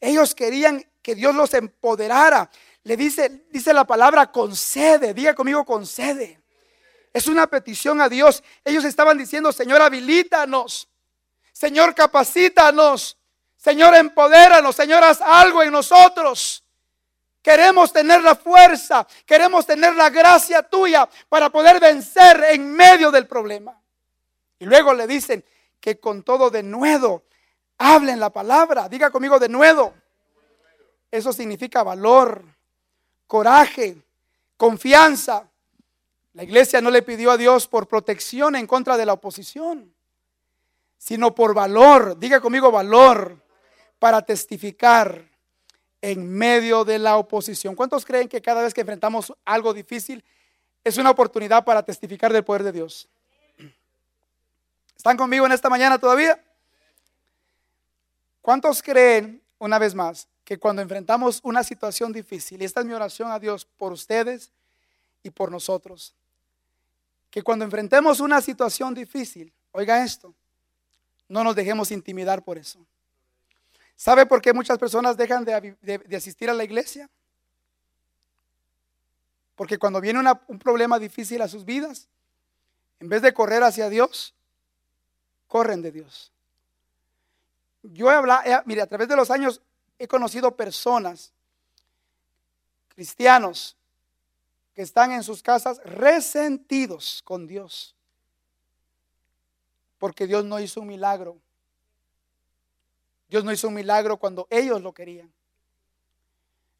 [0.00, 2.50] Ellos querían que Dios los empoderara.
[2.82, 5.14] Le dice, dice la palabra concede.
[5.14, 6.40] Diga conmigo concede.
[7.12, 8.42] Es una petición a Dios.
[8.64, 10.88] Ellos estaban diciendo, Señor, habilítanos.
[11.52, 13.16] Señor, capacítanos.
[13.64, 14.76] Señor, empodéranos.
[14.76, 16.62] Señor, haz algo en nosotros.
[17.40, 23.26] Queremos tener la fuerza, queremos tener la gracia tuya para poder vencer en medio del
[23.26, 23.80] problema.
[24.58, 25.42] Y luego le dicen
[25.80, 27.22] que con todo de nuevo
[27.78, 28.86] hablen la palabra.
[28.86, 29.94] Diga conmigo de nuevo.
[31.10, 32.44] Eso significa valor,
[33.26, 33.96] coraje,
[34.58, 35.48] confianza.
[36.34, 39.94] La iglesia no le pidió a Dios por protección en contra de la oposición,
[40.98, 42.18] sino por valor.
[42.18, 43.43] Diga conmigo valor
[44.04, 45.24] para testificar
[46.02, 47.74] en medio de la oposición.
[47.74, 50.22] ¿Cuántos creen que cada vez que enfrentamos algo difícil
[50.84, 53.08] es una oportunidad para testificar del poder de Dios?
[54.94, 56.38] ¿Están conmigo en esta mañana todavía?
[58.42, 62.92] ¿Cuántos creen, una vez más, que cuando enfrentamos una situación difícil, y esta es mi
[62.92, 64.52] oración a Dios por ustedes
[65.22, 66.14] y por nosotros,
[67.30, 70.34] que cuando enfrentemos una situación difícil, oiga esto,
[71.26, 72.86] no nos dejemos intimidar por eso.
[73.96, 77.08] ¿Sabe por qué muchas personas dejan de, asistir a la iglesia?
[79.54, 82.08] Porque cuando viene un problema difícil a sus vidas,
[82.98, 84.34] en vez de correr hacia Dios,
[85.46, 86.32] corren de Dios.
[87.82, 89.60] Yo he hablado, mire, a través de los años
[89.98, 91.32] he conocido personas,
[92.88, 93.76] cristianos,
[94.74, 97.94] que están en sus casas resentidos con Dios,
[99.98, 101.38] porque Dios no hizo un milagro
[103.34, 105.28] Dios no hizo un milagro cuando ellos lo querían.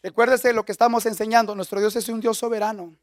[0.05, 1.57] Recuérdese lo que estamos enseñando.
[1.57, 2.95] Nuestro Dios es un Dios soberano.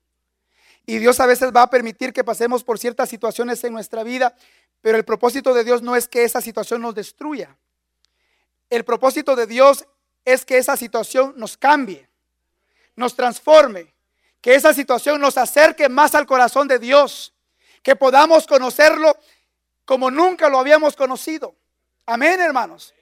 [0.85, 4.33] Y Dios a veces va a permitir que pasemos por ciertas situaciones en nuestra vida,
[4.79, 7.57] pero el propósito de Dios no es que esa situación nos destruya.
[8.69, 9.85] el propósito de Dios
[10.23, 12.07] es que esa situación nos cambie,
[12.95, 13.93] nos transforme,
[14.39, 17.33] que esa situación nos acerque más al corazón de Dios,
[17.83, 19.17] que podamos conocerlo
[19.83, 21.53] como nunca lo habíamos conocido.
[22.05, 22.93] Amén, hermanos.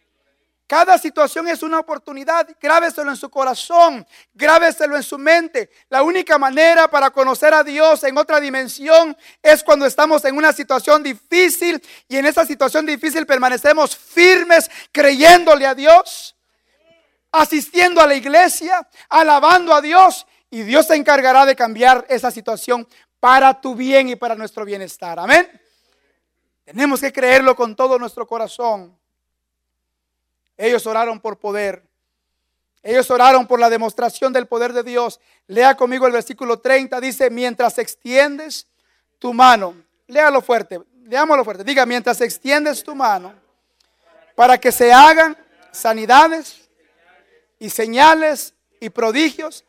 [0.69, 2.47] Cada situación es una oportunidad.
[2.61, 4.05] Grábeselo en su corazón,
[4.35, 5.71] grábeselo en su mente.
[5.89, 10.53] La única manera para conocer a Dios en otra dimensión es cuando estamos en una
[10.53, 16.35] situación difícil y en esa situación difícil permanecemos firmes creyéndole a Dios,
[17.31, 22.87] asistiendo a la iglesia, alabando a Dios y Dios se encargará de cambiar esa situación
[23.19, 25.17] para tu bien y para nuestro bienestar.
[25.17, 25.49] Amén.
[26.63, 28.98] Tenemos que creerlo con todo nuestro corazón.
[30.59, 31.81] Ellos oraron por poder.
[32.83, 35.21] Ellos oraron por la demostración del poder de Dios.
[35.47, 36.99] Lea conmigo el versículo 30.
[36.99, 38.67] Dice, mientras extiendes
[39.19, 39.73] tu mano.
[40.07, 40.81] Léalo fuerte.
[41.05, 41.63] Leámoslo fuerte.
[41.63, 43.33] Diga, mientras extiendes tu mano
[44.35, 45.37] para que se hagan
[45.71, 46.69] sanidades
[47.57, 49.63] y señales y prodigios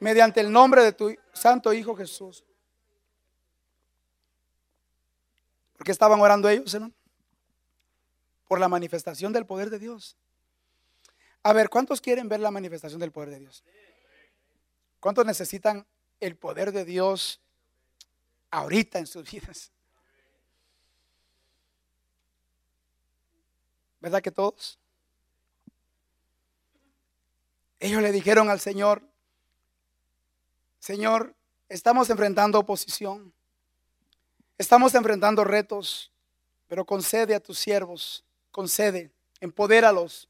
[0.00, 2.42] mediante el nombre de tu santo Hijo Jesús.
[5.76, 6.94] ¿Por qué estaban orando ellos, hermano?
[8.48, 10.16] Por la manifestación del poder de Dios.
[11.42, 13.64] A ver, ¿cuántos quieren ver la manifestación del poder de Dios?
[15.00, 15.84] ¿Cuántos necesitan
[16.20, 17.40] el poder de Dios
[18.50, 19.72] ahorita en sus vidas?
[24.00, 24.78] ¿Verdad que todos?
[27.80, 29.02] Ellos le dijeron al Señor,
[30.78, 31.34] Señor,
[31.68, 33.32] estamos enfrentando oposición,
[34.58, 36.12] estamos enfrentando retos,
[36.68, 40.28] pero concede a tus siervos, concede, empodéralos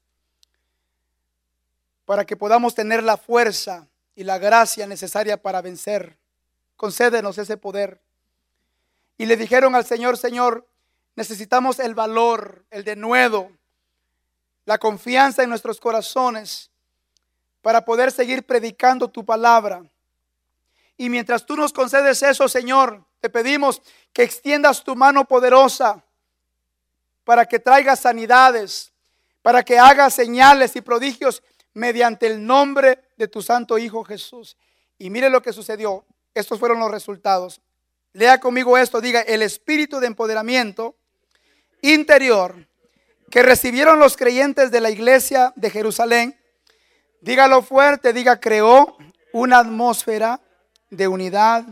[2.05, 6.17] para que podamos tener la fuerza y la gracia necesaria para vencer.
[6.75, 8.01] Concédenos ese poder.
[9.17, 10.67] Y le dijeron al Señor, Señor,
[11.15, 13.51] necesitamos el valor, el denuedo,
[14.65, 16.71] la confianza en nuestros corazones
[17.61, 19.83] para poder seguir predicando tu palabra.
[20.97, 23.81] Y mientras tú nos concedes eso, Señor, te pedimos
[24.11, 26.03] que extiendas tu mano poderosa
[27.23, 28.91] para que traiga sanidades,
[29.41, 31.41] para que haga señales y prodigios
[31.73, 34.57] mediante el nombre de tu santo Hijo Jesús.
[34.97, 36.05] Y mire lo que sucedió.
[36.33, 37.61] Estos fueron los resultados.
[38.13, 40.95] Lea conmigo esto, diga, el espíritu de empoderamiento
[41.81, 42.67] interior
[43.29, 46.39] que recibieron los creyentes de la iglesia de Jerusalén,
[47.21, 48.95] dígalo fuerte, diga, creó
[49.31, 50.39] una atmósfera
[50.91, 51.65] de unidad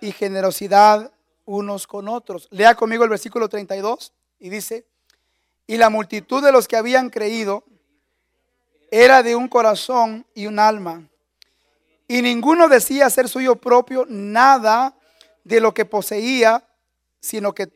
[0.00, 1.12] y generosidad
[1.44, 2.48] unos con otros.
[2.50, 4.86] Lea conmigo el versículo 32 y dice,
[5.66, 7.64] y la multitud de los que habían creído
[8.90, 11.08] era de un corazón y un alma.
[12.08, 14.96] Y ninguno decía ser suyo propio nada
[15.44, 16.66] de lo que poseía,
[17.20, 17.72] sino que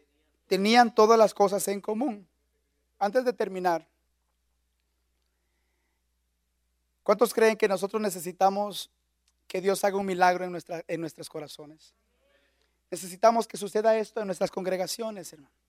[0.47, 2.29] tenían todas las cosas en común.
[2.99, 3.87] Antes de terminar,
[7.03, 8.91] ¿cuántos creen que nosotros necesitamos
[9.47, 11.95] que Dios haga un milagro en, nuestra, en nuestros corazones?
[12.91, 15.64] Necesitamos que suceda esto en nuestras congregaciones, hermano.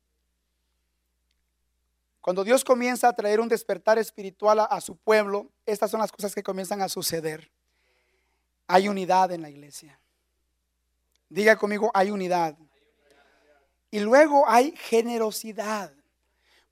[2.25, 6.33] Cuando Dios comienza a traer un despertar espiritual a, su pueblo, estas son las cosas
[6.33, 7.51] que comienzan a suceder.
[8.65, 9.99] Hay unidad en la iglesia.
[11.29, 12.57] Diga conmigo, hay unidad.
[13.91, 15.93] Y luego hay generosidad.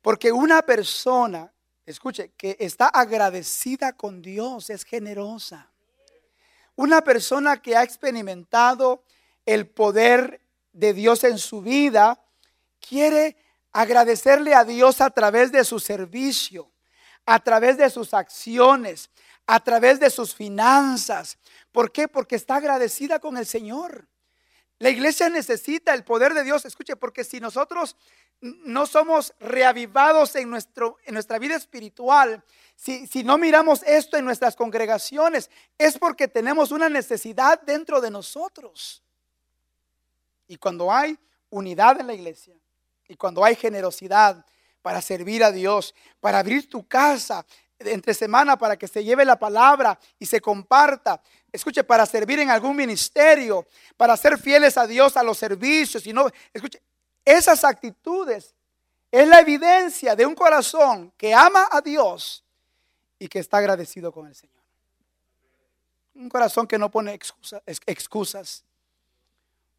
[0.01, 1.53] Porque una persona,
[1.85, 5.71] escuche, que está agradecida con Dios es generosa.
[6.75, 9.03] Una persona que ha experimentado
[9.45, 10.41] el poder
[10.71, 12.25] de Dios en su vida
[12.79, 13.37] quiere
[13.73, 16.71] agradecerle a Dios a través de su servicio,
[17.25, 19.09] a través de sus acciones,
[19.47, 21.37] a través de sus finanzas.
[21.71, 22.07] ¿Por qué?
[22.07, 24.07] Porque está agradecida con el Señor.
[24.77, 26.65] La iglesia necesita el poder de Dios.
[26.65, 27.95] Escuche, porque si nosotros
[28.41, 32.43] no somos reavivados en, nuestro, en nuestra vida espiritual,
[32.75, 38.11] si, si no miramos esto en nuestras congregaciones, es porque tenemos una necesidad dentro de
[38.11, 39.01] nosotros.
[40.47, 41.17] Y cuando hay
[41.49, 42.55] unidad en la iglesia,
[43.07, 44.45] y cuando hay generosidad
[44.81, 47.45] para servir a Dios, para abrir tu casa
[47.79, 51.21] entre semana para que se lleve la palabra y se comparta.
[51.51, 56.05] Escuche, para servir en algún ministerio, para ser fieles a Dios a los servicios.
[56.07, 56.81] Y no, escuche,
[57.25, 58.53] esas actitudes
[59.11, 62.43] es la evidencia de un corazón que ama a Dios
[63.19, 64.63] y que está agradecido con el Señor.
[66.15, 67.13] Un corazón que no pone
[67.85, 68.63] excusas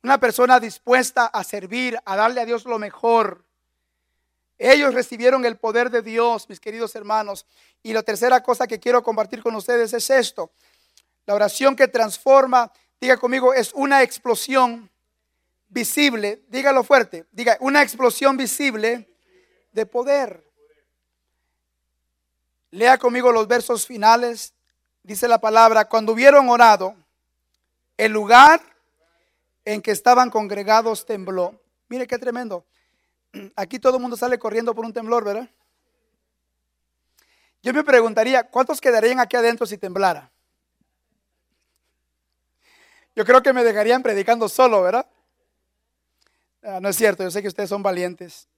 [0.05, 3.43] una persona dispuesta a servir, a darle a Dios lo mejor.
[4.59, 7.47] Ellos recibieron el poder de Dios, mis queridos hermanos.
[7.83, 10.53] Y la tercera cosa que quiero compartir con ustedes es esto.
[11.25, 14.91] La oración que transforma, diga conmigo, es una explosión
[15.69, 16.43] visible.
[16.49, 17.25] Dígalo fuerte.
[17.33, 19.09] Diga, una explosión visible
[19.73, 20.45] de poder.
[22.73, 24.53] Lea conmigo los versos finales.
[25.03, 26.95] Dice la palabra, cuando hubieron orado,
[27.97, 28.74] el lugar
[29.65, 31.61] en que estaban congregados tembló.
[31.89, 32.67] Mire qué tremendo.
[33.57, 35.49] Aquí todo el mundo sale corriendo por un temblor, ¿verdad?
[37.63, 40.31] Yo me preguntaría, ¿cuántos quedarían aquí adentro si temblara?
[43.17, 45.07] Yo creo que me dejarían predicando solo, ¿verdad?
[46.63, 48.49] Ah, no es cierto, yo sé que ustedes son valientes.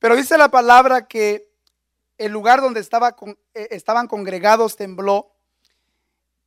[0.00, 1.48] Pero dice la palabra que
[2.18, 3.16] el lugar donde estaba
[3.54, 5.32] eh, estaban congregados tembló.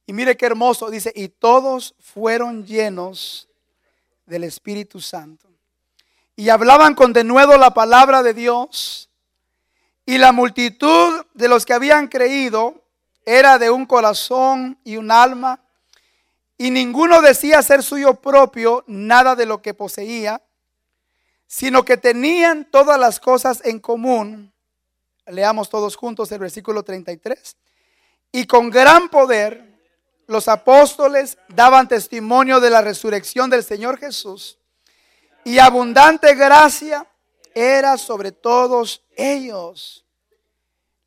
[0.05, 3.48] Y mire qué hermoso, dice, y todos fueron llenos
[4.29, 5.49] del Espíritu Santo.
[6.35, 9.09] Y hablaban con denuedo la palabra de Dios.
[10.05, 12.85] Y la multitud de los que habían creído
[13.25, 15.61] era de un corazón y un alma.
[16.57, 20.41] Y ninguno decía ser suyo propio nada de lo que poseía,
[21.47, 24.53] sino que tenían todas las cosas en común.
[25.25, 27.57] Leamos todos juntos el versículo 33.
[28.31, 29.68] Y con gran poder
[30.29, 34.59] los apóstoles daban testimonio de la resurrección del Señor Jesús.
[35.43, 37.07] Y abundante gracia
[37.55, 40.05] era sobre todos ellos.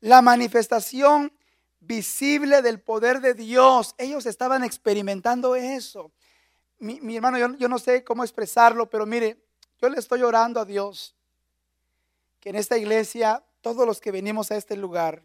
[0.01, 1.31] La manifestación
[1.79, 3.95] visible del poder de Dios.
[3.97, 6.11] Ellos estaban experimentando eso.
[6.79, 9.37] Mi, hermano, yo, yo no sé cómo expresarlo, pero mire,
[9.81, 11.15] yo le estoy orando a Dios
[12.41, 15.23] que en esta iglesia todos los que venimos a este lugar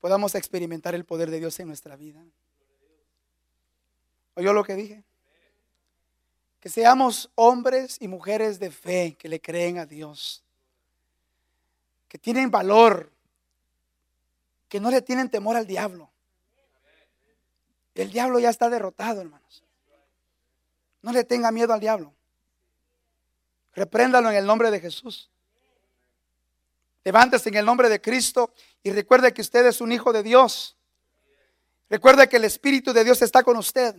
[0.00, 2.24] podamos experimentar el poder de Dios en nuestra vida.
[4.38, 5.02] ¿Oyó lo que dije?
[6.60, 10.44] Que seamos hombres y mujeres de fe que le creen a Dios,
[12.06, 13.10] que tienen valor,
[14.68, 16.12] que no le tienen temor al diablo.
[17.96, 19.64] El diablo ya está derrotado, hermanos.
[21.02, 22.14] No le tenga miedo al diablo.
[23.72, 25.32] Repréndalo en el nombre de Jesús.
[27.02, 30.76] Levántese en el nombre de Cristo y recuerde que usted es un hijo de Dios.
[31.90, 33.96] Recuerde que el Espíritu de Dios está con usted.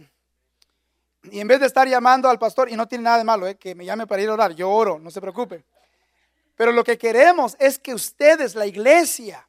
[1.32, 3.55] Y en vez de estar llamando al pastor, y no tiene nada de malo, eh,
[3.55, 5.63] que me llame para ir a orar, yo oro, no se preocupe.
[6.55, 9.47] Pero lo que queremos es que ustedes, la iglesia,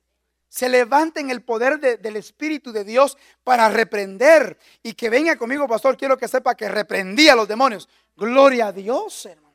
[0.48, 4.58] se levanten el poder del Espíritu de Dios para reprender.
[4.82, 7.88] Y que venga conmigo, pastor, quiero que sepa que reprendí a los demonios.
[8.16, 9.50] Gloria a Dios, hermano.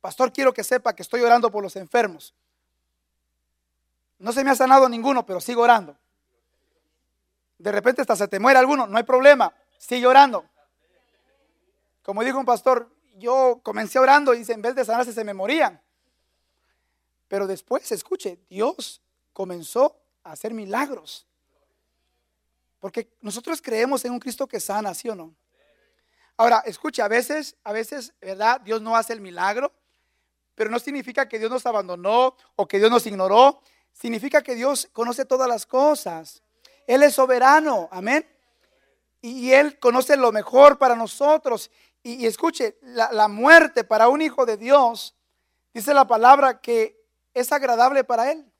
[0.00, 2.32] Pastor, quiero que sepa que estoy orando por los enfermos.
[4.18, 5.96] No se me ha sanado ninguno, pero sigo orando.
[7.58, 10.44] De repente hasta se te muere alguno, no hay problema, sigue orando.
[12.02, 15.80] Como dijo un pastor, yo comencé orando y en vez de sanarse se me morían.
[17.26, 19.02] Pero después, escuche, Dios
[19.32, 21.26] comenzó a hacer milagros.
[22.78, 25.34] Porque nosotros creemos en un Cristo que sana, ¿sí o no?
[26.36, 28.60] Ahora, escuche, a veces, a veces, ¿verdad?
[28.60, 29.72] Dios no hace el milagro
[30.58, 33.62] pero no significa que Dios nos abandonó o que Dios nos ignoró.
[33.92, 36.42] Significa que Dios conoce todas las cosas.
[36.88, 38.26] Él es soberano, amén.
[39.20, 41.70] Y Él conoce lo mejor para nosotros.
[42.02, 45.14] Y, escuche, la, la muerte para un hijo de Dios,
[45.74, 46.98] dice la palabra que
[47.34, 48.50] es agradable para Él.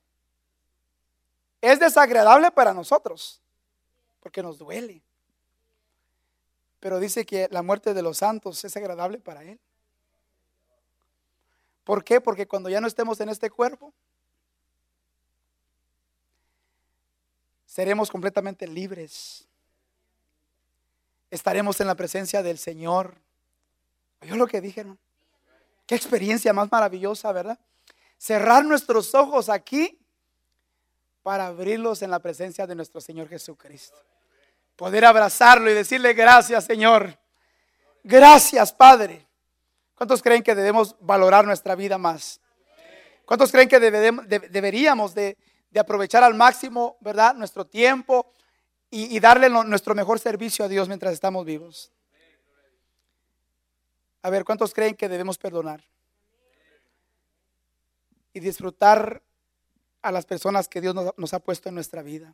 [1.59, 3.41] Es desagradable para nosotros,
[4.19, 5.01] porque nos duele.
[6.79, 9.59] Pero dice que la muerte de los santos es agradable para Él.
[11.83, 12.21] ¿Por qué?
[12.21, 13.91] Porque cuando ya no estemos en este cuerpo,
[17.79, 19.47] seremos completamente libres.
[21.31, 23.15] Estaremos en la presencia del Señor.
[24.21, 24.99] ¿Oyó lo que dijeron?
[25.85, 27.57] Qué experiencia más maravillosa, ¿verdad?
[28.17, 29.97] Cerrar nuestros ojos aquí
[31.23, 33.97] para abrirlos en la presencia de nuestro Señor Jesucristo.
[34.75, 37.17] Poder abrazarlo y decirle gracias, Señor.
[38.03, 39.25] Gracias, Padre.
[39.95, 42.41] ¿Cuántos creen que debemos valorar nuestra vida más?
[43.23, 45.37] ¿Cuántos creen que deberíamos de,
[45.77, 48.33] aprovechar al máximo, verdad, nuestro tiempo
[48.89, 51.91] y, darle nuestro mejor servicio a Dios mientras estamos vivos?
[54.21, 55.83] A ver, ¿cuántos creen que debemos perdonar?
[58.33, 59.21] Y disfrutar
[60.01, 62.33] a las personas que Dios nos, nos ha puesto en nuestra vida.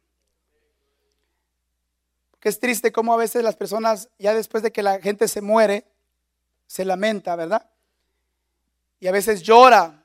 [2.31, 5.41] Porque es triste cómo a veces las personas, ya después de que la gente se
[5.41, 5.85] muere,
[6.67, 7.69] se lamenta, ¿verdad?
[8.99, 10.04] Y a veces llora.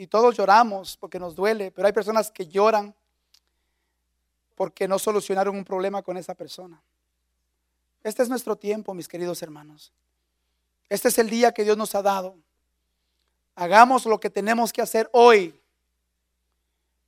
[0.00, 2.94] Y todos lloramos porque nos duele, pero hay personas que lloran
[4.54, 6.80] porque no solucionaron un problema con esa persona.
[8.02, 9.92] Este es nuestro tiempo, mis queridos hermanos.
[10.88, 12.34] Este es el día que Dios nos ha dado.
[13.54, 15.60] Hagamos lo que tenemos que hacer hoy.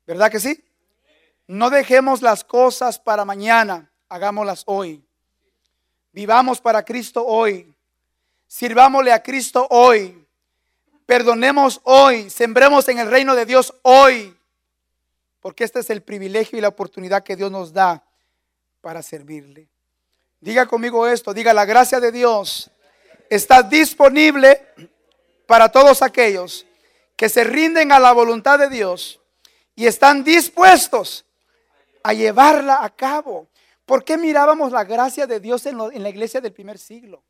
[0.07, 0.63] ¿Verdad que sí?
[1.47, 5.03] No dejemos las cosas para mañana, hagámoslas hoy.
[6.13, 7.75] Vivamos para Cristo hoy.
[8.47, 10.22] Sirvámosle a Cristo hoy.
[11.07, 14.37] Perdonemos hoy, sembremos en el reino de Dios hoy,
[15.41, 18.05] porque este es el privilegio y la oportunidad que Dios nos da
[18.81, 19.69] para servirle.
[20.41, 22.71] Diga conmigo esto, diga la gracia de Dios
[23.35, 24.61] está disponible
[25.47, 26.67] para todos aquellos
[27.17, 29.21] que se rinden a la voluntad de Dios
[29.75, 31.25] y están dispuestos
[32.03, 33.49] a llevarla a cabo.
[33.87, 37.23] ¿Por qué mirábamos la gracia de Dios en, la iglesia del primer siglo?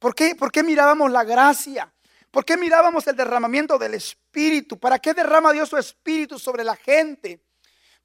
[0.00, 1.92] ¿Por qué, ¿Por qué mirábamos la gracia?
[2.30, 4.78] ¿Por qué mirábamos el derramamiento del Espíritu?
[4.78, 7.44] ¿Para qué derrama Dios su Espíritu sobre la gente?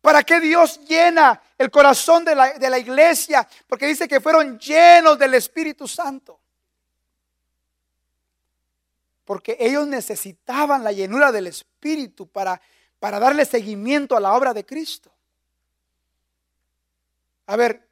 [0.01, 3.47] ¿Para qué Dios llena el corazón de la, de la, iglesia?
[3.65, 6.41] Porque dice que fueron llenos del Espíritu Santo.
[9.23, 12.61] Porque ellos necesitaban la llenura del Espíritu para,
[12.99, 15.11] para darle seguimiento a la obra de Cristo.
[17.47, 17.84] A ver,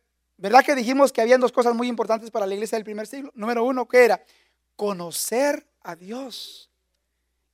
[0.43, 3.31] ¿verdad que dijimos que habían dos cosas muy importantes para la iglesia del primer siglo?
[3.33, 4.21] Número uno, ¿qué era?
[4.75, 6.69] Conocer a Dios.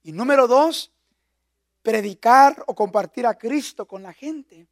[0.01, 0.91] Y número dos,
[1.83, 4.65] predicar o compartir a Cristo con la gente.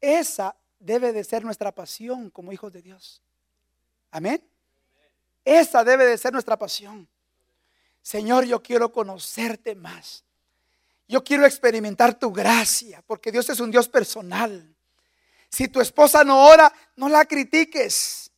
[0.00, 3.20] Esa debe de ser nuestra pasión como hijos de Dios.
[4.12, 4.40] Amén.
[5.44, 7.08] Esa debe de ser nuestra pasión.
[8.00, 10.22] Señor, yo quiero conocerte más.
[11.08, 14.76] Yo quiero experimentar tu gracia, porque Dios es un Dios personal.
[15.50, 18.30] Si tu esposa no ora, no la critiques,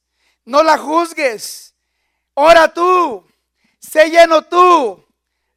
[0.45, 1.75] no la juzgues.
[2.35, 3.27] Ora tú,
[3.79, 5.05] sé lleno tú.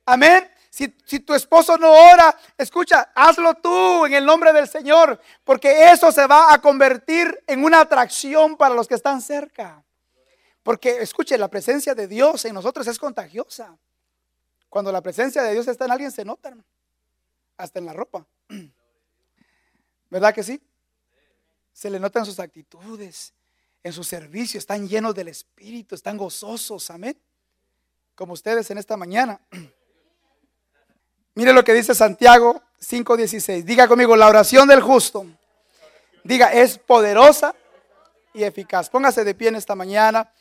[0.05, 0.51] Amén.
[0.69, 5.89] Si, si, tu esposo no ora, escucha, hazlo tú en el nombre del Señor, porque
[5.89, 9.85] eso se va a convertir en una atracción para los que están cerca.
[10.63, 13.77] Porque, escuche, la presencia de Dios en nosotros es contagiosa.
[14.67, 16.53] Cuando la presencia de Dios está en alguien, se nota,
[17.55, 18.27] hasta en la ropa.
[20.09, 20.61] ¿Verdad que sí?
[21.75, 23.33] Se le notan sus actitudes,
[23.83, 27.19] en su servicio, están llenos del Espíritu, están gozosos, amén.
[28.15, 29.41] Como ustedes en esta mañana.
[31.35, 33.65] Mire lo que dice Santiago 5:16.
[33.65, 35.25] Diga conmigo, la oración del justo.
[36.23, 37.53] Diga, es poderosa
[38.33, 38.89] y eficaz.
[38.89, 40.31] Póngase de pie en esta mañana.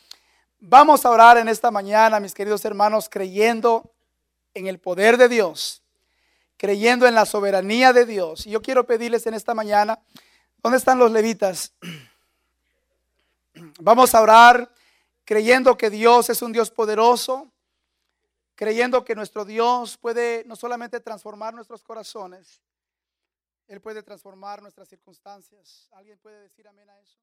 [0.61, 3.93] Vamos a orar en esta mañana, mis queridos hermanos, creyendo
[4.55, 5.83] en el poder de Dios,
[6.57, 8.47] creyendo en la soberanía de Dios.
[8.47, 9.99] Y yo quiero pedirles en esta mañana
[10.65, 11.75] ¿Dónde están los levitas?
[13.81, 14.73] Vamos a orar
[15.23, 17.53] creyendo que Dios es un Dios poderoso,
[18.55, 22.63] creyendo que nuestro Dios puede no solamente transformar nuestros corazones,
[23.69, 25.91] Él puede transformar nuestras circunstancias.
[25.93, 27.19] ¿Alguien puede decir amén a eso?